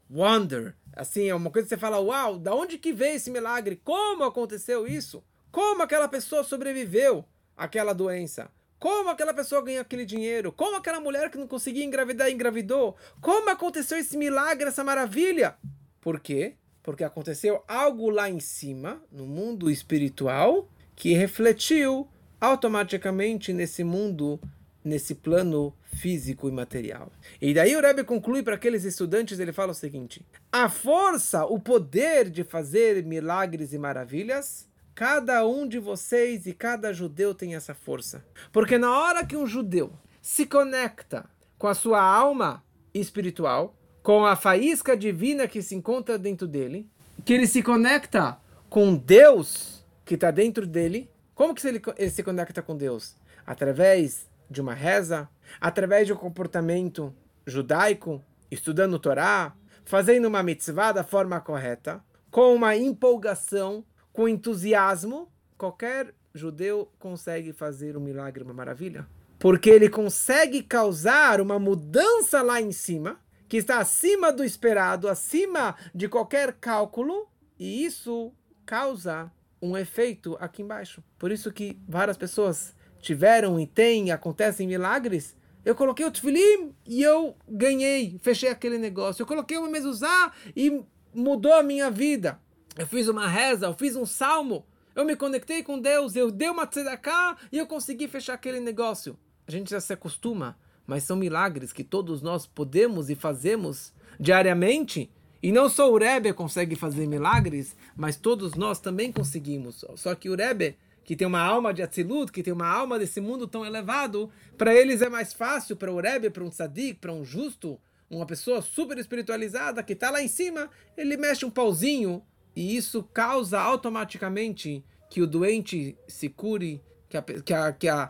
[0.10, 3.80] wonder, Assim, é uma coisa que você fala, uau, da onde que veio esse milagre?
[3.84, 5.24] Como aconteceu isso?
[5.52, 7.24] Como aquela pessoa sobreviveu
[7.56, 8.50] àquela doença?
[8.80, 10.52] Como aquela pessoa ganhou aquele dinheiro?
[10.52, 12.96] Como aquela mulher que não conseguia engravidar engravidou?
[13.20, 15.56] Como aconteceu esse milagre, essa maravilha?
[16.00, 16.56] Por quê?
[16.88, 22.08] porque aconteceu algo lá em cima, no mundo espiritual, que refletiu
[22.40, 24.40] automaticamente nesse mundo,
[24.86, 27.12] nesse plano físico e material.
[27.42, 31.60] E daí o Rebbe conclui para aqueles estudantes, ele fala o seguinte: a força, o
[31.60, 34.66] poder de fazer milagres e maravilhas,
[34.98, 38.26] cada um de vocês e cada judeu tem essa força.
[38.52, 42.64] Porque na hora que um judeu se conecta com a sua alma
[42.96, 46.90] espiritual, com a faísca divina que se encontra dentro dele,
[47.24, 48.40] que ele se conecta
[48.72, 51.08] com Deus que está dentro dele.
[51.36, 53.16] Como que ele, ele se conecta com Deus?
[53.46, 55.30] Através de uma reza,
[55.62, 57.14] através de um comportamento
[57.46, 59.54] judaico, estudando Torá,
[59.86, 63.86] fazendo uma mitzvah da forma correta, com uma empolgação,
[64.18, 69.08] com entusiasmo, qualquer judeu consegue fazer um milagre, uma maravilha.
[69.38, 75.76] Porque ele consegue causar uma mudança lá em cima, que está acima do esperado, acima
[75.94, 77.28] de qualquer cálculo,
[77.60, 78.34] e isso
[78.66, 81.04] causa um efeito aqui embaixo.
[81.20, 85.38] Por isso que várias pessoas tiveram e têm, acontecem milagres.
[85.64, 89.22] Eu coloquei o tefilim e eu ganhei, fechei aquele negócio.
[89.22, 92.40] Eu coloquei o mezuzá e mudou a minha vida.
[92.78, 94.64] Eu fiz uma reza, eu fiz um salmo,
[94.96, 99.18] eu me conectei com Deus, eu dei uma tzedakah e eu consegui fechar aquele negócio.
[99.48, 105.10] A gente já se acostuma, mas são milagres que todos nós podemos e fazemos diariamente.
[105.42, 109.84] E não só o Rebbe consegue fazer milagres, mas todos nós também conseguimos.
[109.96, 113.22] Só que o Rebbe que tem uma alma de Atzilut, que tem uma alma desse
[113.22, 117.14] mundo tão elevado, para eles é mais fácil, para o Rebbe, para um tzadik, para
[117.14, 122.22] um justo, uma pessoa super espiritualizada que está lá em cima, ele mexe um pauzinho
[122.58, 128.10] e isso causa automaticamente que o doente se cure, que a, que a, que a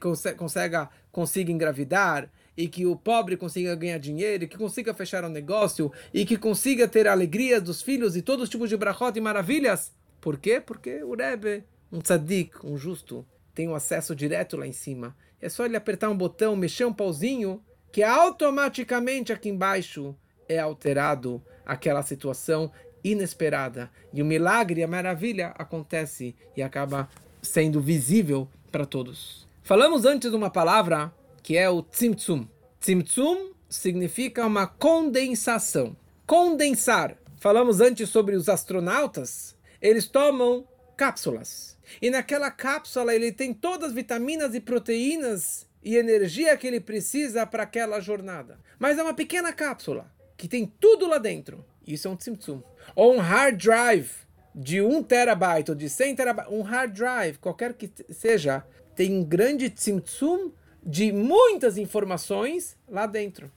[0.00, 5.24] consiga, consiga, consiga engravidar, e que o pobre consiga ganhar dinheiro, e que consiga fechar
[5.24, 8.76] um negócio, e que consiga ter a alegria dos filhos e todos os tipos de
[8.76, 9.92] brachot e maravilhas.
[10.20, 10.60] Por quê?
[10.60, 15.16] Porque o Rebbe um tzadik, um justo, tem um acesso direto lá em cima.
[15.40, 20.16] É só ele apertar um botão, mexer um pauzinho, que automaticamente aqui embaixo
[20.48, 23.90] é alterado aquela situação inesperada.
[24.12, 27.08] E o milagre, a maravilha acontece e acaba
[27.42, 29.48] sendo visível para todos.
[29.62, 32.46] Falamos antes de uma palavra que é o tzimtzum.
[32.80, 35.96] Tzimtzum significa uma condensação.
[36.26, 37.16] Condensar.
[37.36, 39.56] Falamos antes sobre os astronautas.
[39.80, 41.78] Eles tomam cápsulas.
[42.00, 47.46] E naquela cápsula ele tem todas as vitaminas e proteínas e energia que ele precisa
[47.46, 48.58] para aquela jornada.
[48.78, 51.64] Mas é uma pequena cápsula que tem tudo lá dentro.
[51.86, 52.62] Isso é um tzimtzum.
[52.94, 54.10] Ou um hard drive
[54.54, 59.24] de 1 terabyte ou de 100 terabytes, um hard drive, qualquer que seja, tem um
[59.24, 63.50] grande tzimtzum de muitas informações lá dentro.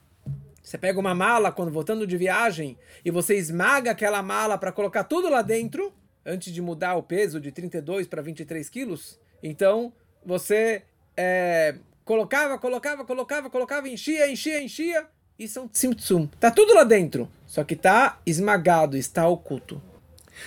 [0.62, 5.04] Você pega uma mala quando voltando de viagem e você esmaga aquela mala para colocar
[5.04, 5.92] tudo lá dentro,
[6.24, 9.20] antes de mudar o peso de 32 para 23 quilos.
[9.42, 9.92] Então,
[10.24, 10.82] você
[11.14, 15.06] é, colocava, colocava, colocava, colocava, enchia, enchia, enchia.
[15.36, 16.28] Isso é um tzimtzum.
[16.38, 19.82] Tá tudo lá dentro, só que tá esmagado, está oculto.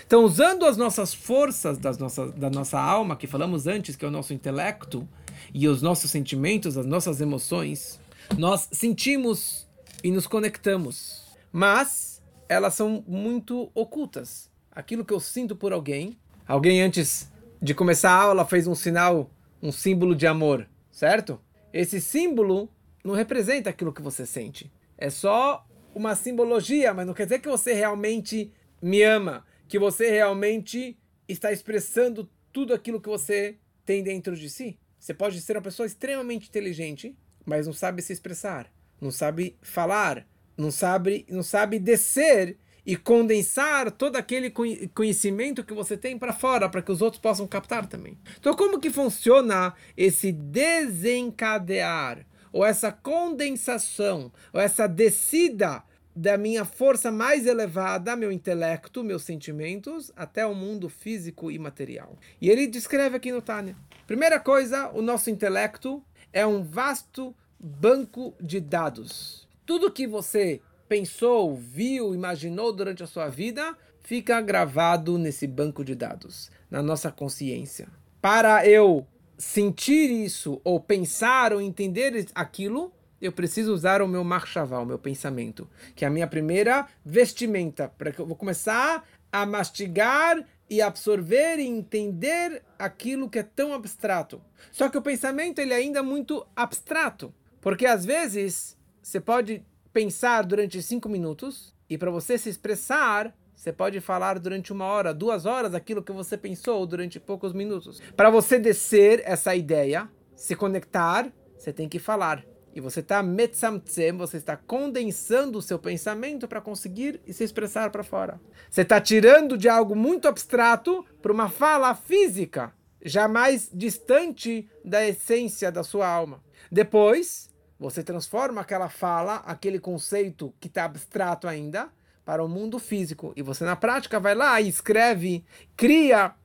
[0.06, 4.08] Então, usando as nossas forças das nossas, da nossa alma, que falamos antes, que é
[4.08, 5.08] o nosso intelecto,
[5.54, 8.00] e os nossos sentimentos, as nossas emoções,
[8.38, 9.67] nós sentimos
[10.04, 11.36] e nos conectamos.
[11.52, 16.17] Mas elas são muito ocultas aquilo que eu sinto por alguém.
[16.47, 17.30] Alguém antes
[17.62, 19.30] de começar a aula fez um sinal,
[19.62, 21.41] um símbolo de amor, certo?
[21.73, 22.69] Esse símbolo
[23.04, 24.71] não representa aquilo que você sente.
[24.98, 30.10] É só uma simbologia, mas não quer dizer que você realmente me ama, que você
[30.10, 34.80] realmente está expressando tudo aquilo que você tem dentro de si.
[35.00, 40.28] Você pode ser uma pessoa extremamente inteligente, mas não sabe se expressar, não sabe falar,
[40.58, 44.50] não sabe, não sabe descer e condensar todo aquele
[44.94, 48.18] conhecimento que você tem para fora, para que os outros possam captar também.
[48.40, 55.84] Então, como que funciona esse desencadear, ou essa condensação, ou essa descida
[56.16, 62.18] da minha força mais elevada, meu intelecto, meus sentimentos, até o mundo físico e material?
[62.42, 63.76] E ele descreve aqui no Tânia.
[64.08, 66.04] Primeira coisa, o nosso intelecto
[66.34, 69.48] é um vasto banco de dados.
[69.65, 75.94] Tudo que você pensou, viu, imaginou durante a sua vida, fica gravado nesse banco de
[75.94, 77.90] dados, na nossa consciência.
[78.21, 79.06] Para eu
[79.38, 85.00] sentir isso, ou pensar, ou entender aquilo, eu preciso usar o meu marchaval, o meu
[85.00, 90.81] pensamento, que é a minha primeira vestimenta, para que eu vou começar a mastigar e
[90.81, 94.42] absorver e entender aquilo que é tão abstrato.
[94.71, 99.63] Só que o pensamento ele é ainda muito abstrato, porque às vezes você pode
[99.94, 105.12] pensar durante cinco minutos e para você se expressar, você pode falar durante uma hora,
[105.12, 108.00] duas horas aquilo que você pensou durante poucos minutos.
[108.16, 112.46] Para você descer essa ideia, se conectar, você tem que falar.
[112.76, 118.04] E você está metzamtzem, você está condensando o seu pensamento para conseguir se expressar para
[118.04, 118.40] fora.
[118.70, 122.72] Você está tirando de algo muito abstrato para uma fala física,
[123.04, 126.44] jamais distante da essência da sua alma.
[126.72, 127.50] Depois,
[127.80, 131.90] você transforma aquela fala, aquele conceito que está abstrato ainda,
[132.28, 133.32] para o mundo físico.
[133.38, 135.46] E você, na prática, vai lá e escreve,
[135.78, 136.36] cria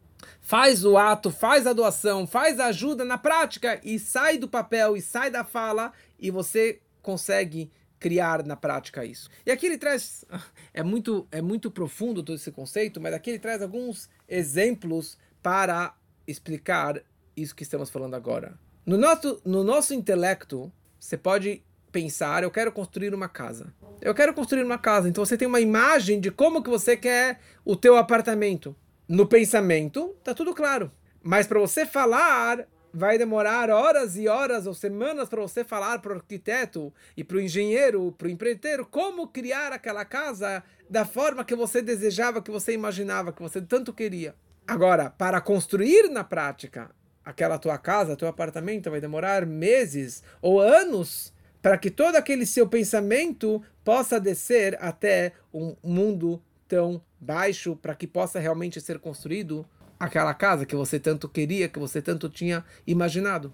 [0.41, 4.97] faz o ato, faz a doação, faz a ajuda na prática e sai do papel
[4.97, 7.68] e sai da fala e você consegue
[7.99, 9.28] criar na prática isso.
[9.45, 10.24] E aqui ele traz
[10.72, 15.97] é muito é muito profundo todo esse conceito, mas aqui ele traz alguns exemplos para
[16.28, 17.03] explicar
[17.37, 18.57] isso que estamos falando agora.
[18.87, 21.61] No nosso no nosso intelecto, você pode
[21.93, 23.72] pensar, eu quero construir uma casa.
[24.01, 25.09] Eu quero construir uma casa.
[25.09, 28.74] Então você tem uma imagem de como que você quer o teu apartamento
[29.07, 30.90] no pensamento, tá tudo claro.
[31.22, 36.12] Mas para você falar, vai demorar horas e horas ou semanas para você falar para
[36.12, 41.45] o arquiteto e para o engenheiro, para o empreiteiro, como criar aquela casa da forma
[41.45, 44.34] que você desejava, que você imaginava, que você tanto queria.
[44.66, 46.90] Agora, para construir na prática
[47.24, 51.32] aquela tua casa, teu apartamento, vai demorar meses ou anos
[51.63, 58.07] para que todo aquele seu pensamento possa descer até um mundo tão baixo para que
[58.07, 59.65] possa realmente ser construído
[59.99, 63.53] aquela casa que você tanto queria, que você tanto tinha imaginado.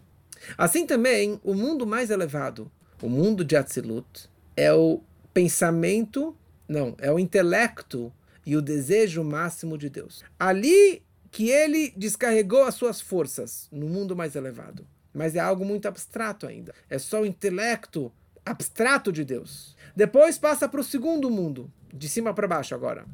[0.56, 2.70] Assim também, o mundo mais elevado,
[3.02, 5.02] o mundo de Atzilut, é o
[5.34, 6.34] pensamento,
[6.66, 8.12] não, é o intelecto
[8.46, 10.24] e o desejo máximo de Deus.
[10.38, 14.86] Ali que ele descarregou as suas forças no mundo mais elevado.
[15.12, 16.74] Mas é algo muito abstrato ainda.
[16.88, 18.12] É só o intelecto
[18.44, 19.76] abstrato de Deus.
[19.94, 23.04] Depois passa para o segundo mundo, de cima para baixo agora,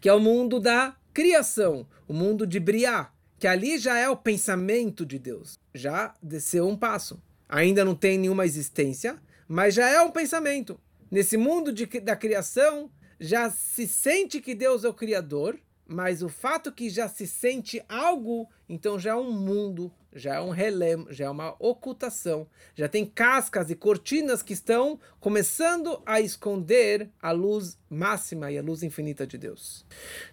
[0.00, 4.16] que é o mundo da criação, o mundo de Briá, que ali já é o
[4.16, 5.58] pensamento de Deus.
[5.74, 7.20] Já desceu um passo.
[7.48, 9.18] Ainda não tem nenhuma existência,
[9.48, 10.78] mas já é um pensamento.
[11.10, 15.58] Nesse mundo de, da criação, já se sente que Deus é o Criador,
[15.90, 20.40] mas o fato que já se sente algo, então já é um mundo, já é
[20.40, 26.20] um relém, já é uma ocultação, já tem cascas e cortinas que estão começando a
[26.20, 29.84] esconder a luz máxima e a luz infinita de Deus.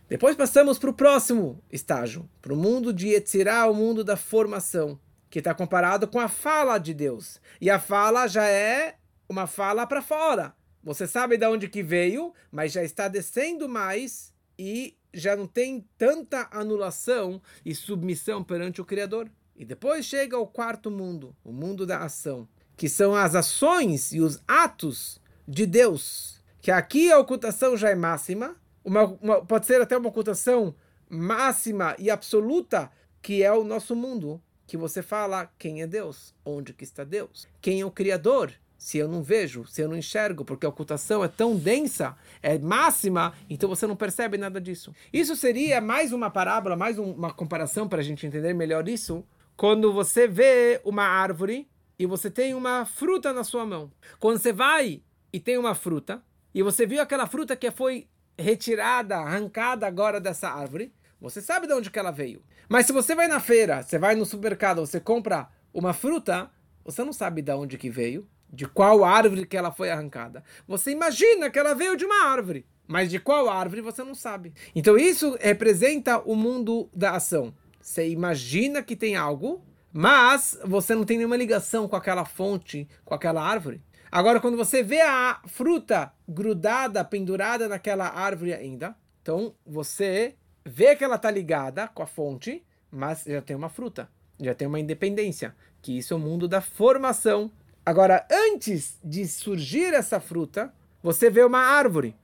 [0.08, 4.99] Depois passamos para o próximo estágio, para o mundo de Etzirá, o mundo da formação,
[5.28, 7.41] que está comparado com a fala de Deus.
[7.60, 8.97] E a fala já é
[9.28, 10.53] uma fala para fora.
[10.84, 15.86] Você sabe de onde que veio, mas já está descendo mais e já não tem
[15.97, 19.30] tanta anulação e submissão perante o Criador.
[19.55, 24.22] E depois chega o quarto mundo, o mundo da ação, que são as ações e
[24.22, 26.41] os atos de Deus.
[26.61, 30.76] Que aqui a ocultação já é máxima, uma, uma, pode ser até uma ocultação
[31.09, 32.91] máxima e absoluta,
[33.22, 37.47] que é o nosso mundo, que você fala quem é Deus, onde que está Deus,
[37.61, 41.23] quem é o Criador, se eu não vejo, se eu não enxergo, porque a ocultação
[41.23, 44.93] é tão densa, é máxima, então você não percebe nada disso.
[45.11, 49.25] Isso seria mais uma parábola, mais um, uma comparação para a gente entender melhor isso,
[49.55, 51.67] quando você vê uma árvore
[51.97, 53.91] e você tem uma fruta na sua mão.
[54.19, 55.01] Quando você vai
[55.34, 56.21] e tem uma fruta,
[56.53, 58.07] e você viu aquela fruta que foi
[58.38, 62.43] retirada, arrancada agora dessa árvore, você sabe de onde que ela veio.
[62.69, 66.51] Mas se você vai na feira, você vai no supermercado, você compra uma fruta,
[66.86, 70.43] você não sabe de onde que veio, de qual árvore que ela foi arrancada.
[70.67, 74.53] Você imagina que ela veio de uma árvore, mas de qual árvore você não sabe.
[74.75, 77.53] Então isso representa o mundo da ação.
[77.81, 83.13] Você imagina que tem algo, mas você não tem nenhuma ligação com aquela fonte, com
[83.13, 83.81] aquela árvore.
[84.11, 90.35] Agora, quando você vê a fruta grudada, pendurada naquela árvore ainda, então você
[90.65, 94.67] vê que ela está ligada com a fonte, mas já tem uma fruta, já tem
[94.67, 97.51] uma independência, que isso é o mundo da formação
[97.88, 102.17] Agora, antes de surgir essa fruta, você vê uma árvore.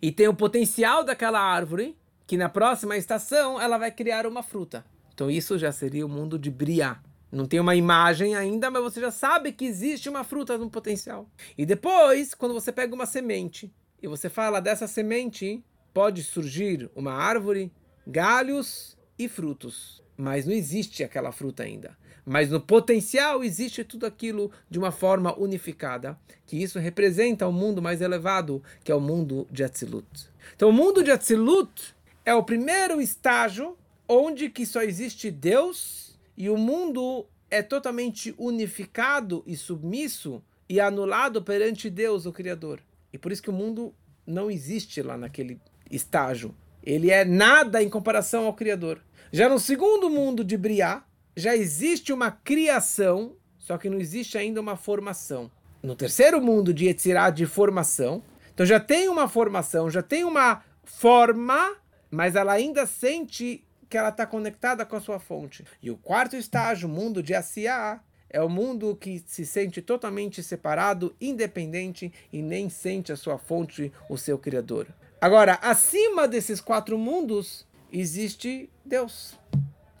[0.00, 1.98] E tem o potencial daquela árvore
[2.28, 4.86] que na próxima estação ela vai criar uma fruta.
[5.12, 7.02] Então isso já seria o mundo de Briá.
[7.32, 11.28] Não tem uma imagem ainda, mas você já sabe que existe uma fruta no potencial.
[11.58, 15.60] E depois, quando você pega uma semente e você fala dessa semente,
[15.92, 17.72] pode surgir uma árvore,
[18.06, 20.04] galhos e frutos.
[20.16, 25.38] Mas não existe aquela fruta ainda mas no potencial existe tudo aquilo de uma forma
[25.38, 30.06] unificada, que isso representa o um mundo mais elevado, que é o mundo de Atzilut.
[30.54, 31.94] Então o mundo de Atzilut
[32.24, 33.76] é o primeiro estágio
[34.08, 41.42] onde que só existe Deus e o mundo é totalmente unificado e submisso e anulado
[41.42, 42.80] perante Deus, o Criador.
[43.12, 43.94] E por isso que o mundo
[44.26, 45.60] não existe lá naquele
[45.90, 49.00] estágio ele é nada em comparação ao Criador.
[49.32, 51.04] Já no segundo mundo de Briá,
[51.40, 55.50] já existe uma criação, só que não existe ainda uma formação.
[55.82, 58.22] No terceiro mundo de Yetzirah, de formação,
[58.52, 61.76] então já tem uma formação, já tem uma forma,
[62.10, 65.64] mas ela ainda sente que ela está conectada com a sua fonte.
[65.82, 70.42] E o quarto estágio, o mundo de Asiá, é o mundo que se sente totalmente
[70.42, 74.86] separado, independente e nem sente a sua fonte, o seu Criador.
[75.20, 79.38] Agora, acima desses quatro mundos, existe Deus,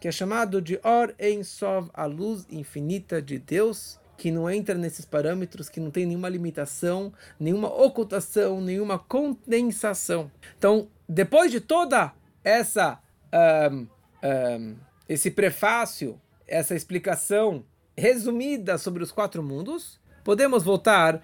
[0.00, 4.74] que é chamado de Or Ein Sov, a luz infinita de Deus, que não entra
[4.74, 10.30] nesses parâmetros, que não tem nenhuma limitação, nenhuma ocultação, nenhuma condensação.
[10.58, 12.98] Então, depois de toda essa
[13.72, 13.86] um,
[14.24, 14.76] um,
[15.08, 17.64] esse prefácio, essa explicação
[17.96, 21.22] resumida sobre os quatro mundos, podemos voltar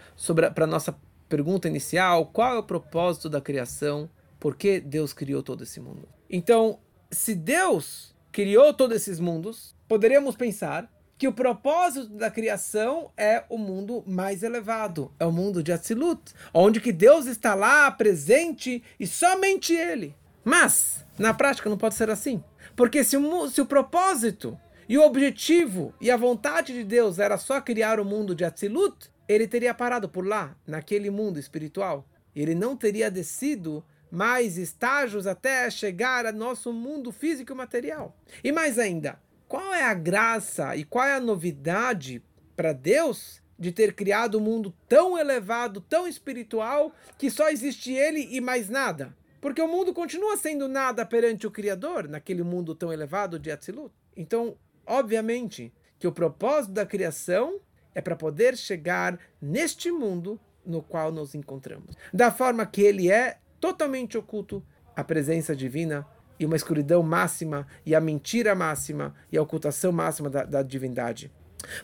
[0.54, 0.98] para a nossa
[1.28, 4.08] pergunta inicial: qual é o propósito da criação?
[4.40, 6.08] Por que Deus criou todo esse mundo?
[6.30, 6.78] Então,
[7.10, 13.56] se Deus criou todos esses mundos, poderíamos pensar que o propósito da criação é o
[13.56, 19.06] mundo mais elevado, é o mundo de Atzilut, onde que Deus está lá presente e
[19.06, 20.14] somente Ele.
[20.44, 22.44] Mas, na prática, não pode ser assim.
[22.76, 27.38] Porque se o, se o propósito e o objetivo e a vontade de Deus era
[27.38, 32.06] só criar o mundo de Atzilut, ele teria parado por lá, naquele mundo espiritual.
[32.34, 38.16] Ele não teria descido mais estágios até chegar ao nosso mundo físico e material.
[38.42, 42.22] E mais ainda, qual é a graça e qual é a novidade
[42.56, 48.28] para Deus de ter criado um mundo tão elevado, tão espiritual, que só existe ele
[48.30, 49.16] e mais nada?
[49.40, 53.94] Porque o mundo continua sendo nada perante o Criador, naquele mundo tão elevado de Atzilut.
[54.16, 57.60] Então, obviamente, que o propósito da criação
[57.94, 61.94] é para poder chegar neste mundo no qual nos encontramos.
[62.12, 64.62] Da forma que ele é totalmente oculto,
[64.94, 66.06] a presença divina
[66.38, 71.30] e uma escuridão máxima e a mentira máxima e a ocultação máxima da, da divindade.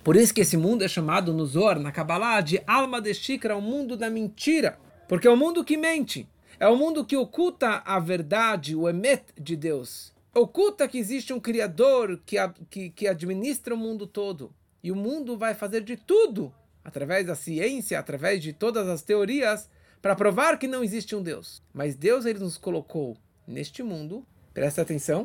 [0.04, 3.56] Por isso que esse mundo é chamado no Zohar, na Kabbalah, de alma de Shikra,
[3.56, 4.78] o mundo da mentira.
[5.08, 6.28] Porque é o mundo que mente.
[6.60, 10.12] É o mundo que oculta a verdade, o emet de Deus.
[10.34, 12.36] Oculta que existe um Criador que,
[12.70, 14.52] que, que administra o mundo todo.
[14.82, 16.52] E o mundo vai fazer de tudo,
[16.84, 19.68] através da ciência, através de todas as teorias,
[20.02, 21.62] para provar que não existe um Deus.
[21.72, 25.24] Mas Deus ele nos colocou neste mundo, presta atenção.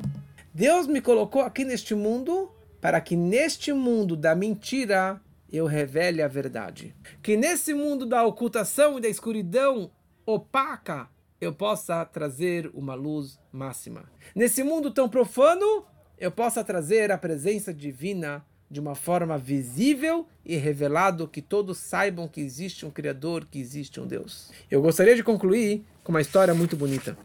[0.54, 5.20] Deus me colocou aqui neste mundo para que neste mundo da mentira
[5.52, 6.96] eu revele a verdade.
[7.24, 9.90] Que nesse mundo da ocultação e da escuridão
[10.26, 11.10] opaca
[11.42, 14.06] eu possa trazer uma luz máxima.
[14.36, 15.86] Nesse mundo tão profano,
[16.18, 22.28] eu possa trazer a presença divina de uma forma visível e revelado que todos saibam
[22.28, 24.52] que existe um Criador, que existe um Deus.
[24.70, 27.18] Eu gostaria de concluir com uma história muito bonita.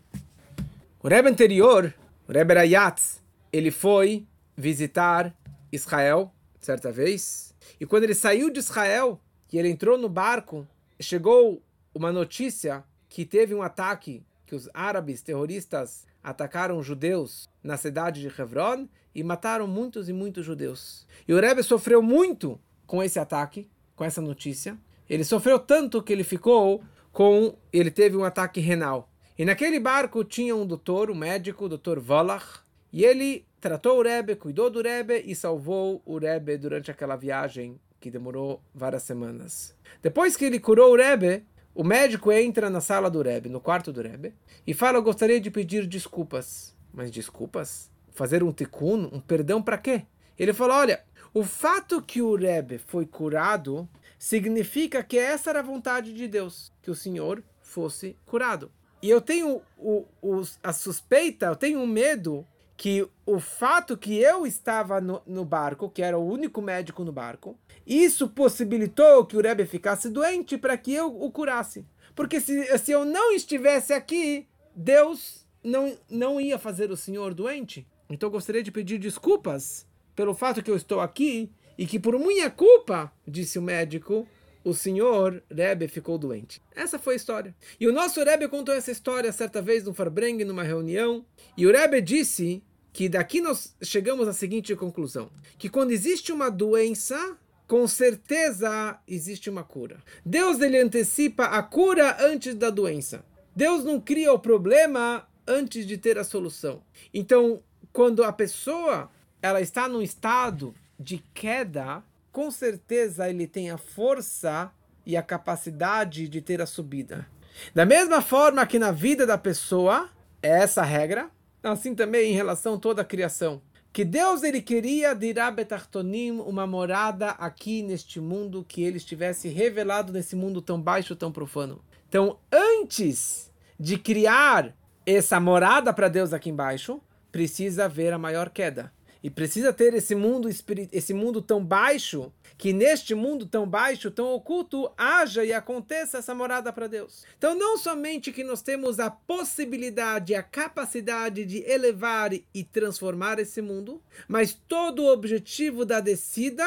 [1.03, 1.93] O Rebbe anterior,
[2.29, 3.21] o Rebbe Rayatz,
[3.53, 4.25] ele foi
[4.57, 5.35] visitar
[5.73, 9.21] Israel certa vez, e quando ele saiu de Israel,
[9.53, 10.67] e ele entrou no barco,
[11.01, 11.61] chegou
[11.95, 14.23] uma notícia que teve um ataque,
[14.53, 20.45] que os árabes terroristas atacaram judeus na cidade de Hebron e mataram muitos e muitos
[20.45, 21.07] judeus.
[21.27, 24.77] E o Rebbe sofreu muito com esse ataque, com essa notícia.
[25.09, 27.57] Ele sofreu tanto que ele ficou com.
[27.73, 29.11] Ele teve um ataque renal.
[29.39, 32.61] E naquele barco tinha um doutor, um médico, o doutor Volach,
[32.93, 37.81] e ele tratou o Rebbe, cuidou do Rebbe e salvou o Rebbe durante aquela viagem
[37.99, 39.75] que demorou várias semanas.
[40.03, 41.43] Depois que ele curou o Rebbe,
[41.75, 44.35] o médico entra na sala do Rebbe, no quarto do Rebbe,
[44.67, 46.77] e fala: Eu gostaria de pedir desculpas.
[46.93, 47.91] Mas desculpas?
[48.13, 49.09] Fazer um tikkun?
[49.13, 50.03] Um perdão para quê?
[50.39, 51.03] Ele falou: Olha,
[51.33, 56.71] o fato que o Rebbe foi curado significa que essa era a vontade de Deus,
[56.83, 58.71] que o Senhor fosse curado.
[59.01, 62.47] E eu tenho o, o, a suspeita, eu tenho um medo
[62.83, 67.13] que o fato que eu estava no, no, barco, que era o único médico no
[67.13, 67.57] barco,
[67.87, 71.87] isso possibilitou que o Rebbe ficasse doente para que eu o curasse.
[72.13, 77.87] Porque se, se eu não estivesse aqui, Deus não, não ia fazer o senhor doente.
[78.11, 82.19] Então eu gostaria de pedir desculpas pelo fato que eu estou aqui e que por
[82.19, 84.27] minha culpa, disse o médico,
[84.65, 86.61] o senhor Rebbe ficou doente.
[86.75, 87.55] Essa foi a história.
[87.79, 91.25] E o nosso Rebbe contou essa história certa vez no Farbreng, numa reunião.
[91.57, 92.61] E o Rebbe disse
[92.93, 97.37] que daqui nós chegamos à seguinte conclusão: que quando existe uma doença,
[97.67, 99.99] com certeza existe uma cura.
[100.25, 103.25] Deus ele antecipa a cura antes da doença.
[103.55, 106.83] Deus não cria o problema antes de ter a solução.
[107.13, 107.63] Então,
[107.93, 114.73] quando a pessoa ela está num estado de queda, com certeza ele tem a força
[115.05, 117.27] e a capacidade de ter a subida.
[117.75, 120.09] Da mesma forma que na vida da pessoa,
[120.43, 121.31] é essa regra,
[121.63, 123.63] assim também em relação a toda a criação.
[123.93, 130.13] Que Deus ele queria dirá betartonim uma morada aqui neste mundo que ele estivesse revelado
[130.13, 131.83] nesse mundo tão baixo, tão profano.
[132.09, 137.01] Então, antes de criar essa morada para Deus aqui embaixo,
[137.31, 138.93] precisa haver a maior queda.
[139.23, 140.49] E precisa ter esse mundo
[140.91, 146.35] esse mundo tão baixo, que neste mundo tão baixo, tão oculto, haja e aconteça essa
[146.35, 147.25] morada para Deus.
[147.39, 153.63] Então, não somente que nós temos a possibilidade, a capacidade de elevar e transformar esse
[153.63, 156.67] mundo, mas todo o objetivo da descida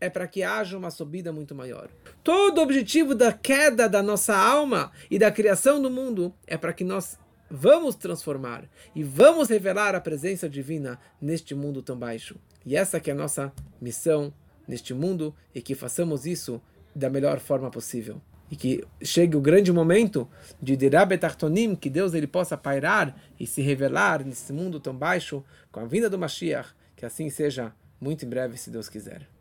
[0.00, 1.88] é para que haja uma subida muito maior.
[2.22, 6.72] Todo o objetivo da queda da nossa alma e da criação do mundo é para
[6.72, 7.18] que nós
[7.50, 12.36] vamos transformar e vamos revelar a presença divina neste mundo tão baixo.
[12.64, 14.32] E essa que é a nossa missão
[14.66, 16.60] neste mundo e que façamos isso
[16.94, 18.20] da melhor forma possível.
[18.50, 20.28] E que chegue o grande momento
[20.62, 25.80] de Dirabetartonim, que Deus ele possa pairar e se revelar nesse mundo tão baixo com
[25.80, 29.35] a vinda do Mashiach, que assim seja muito em breve, se Deus quiser.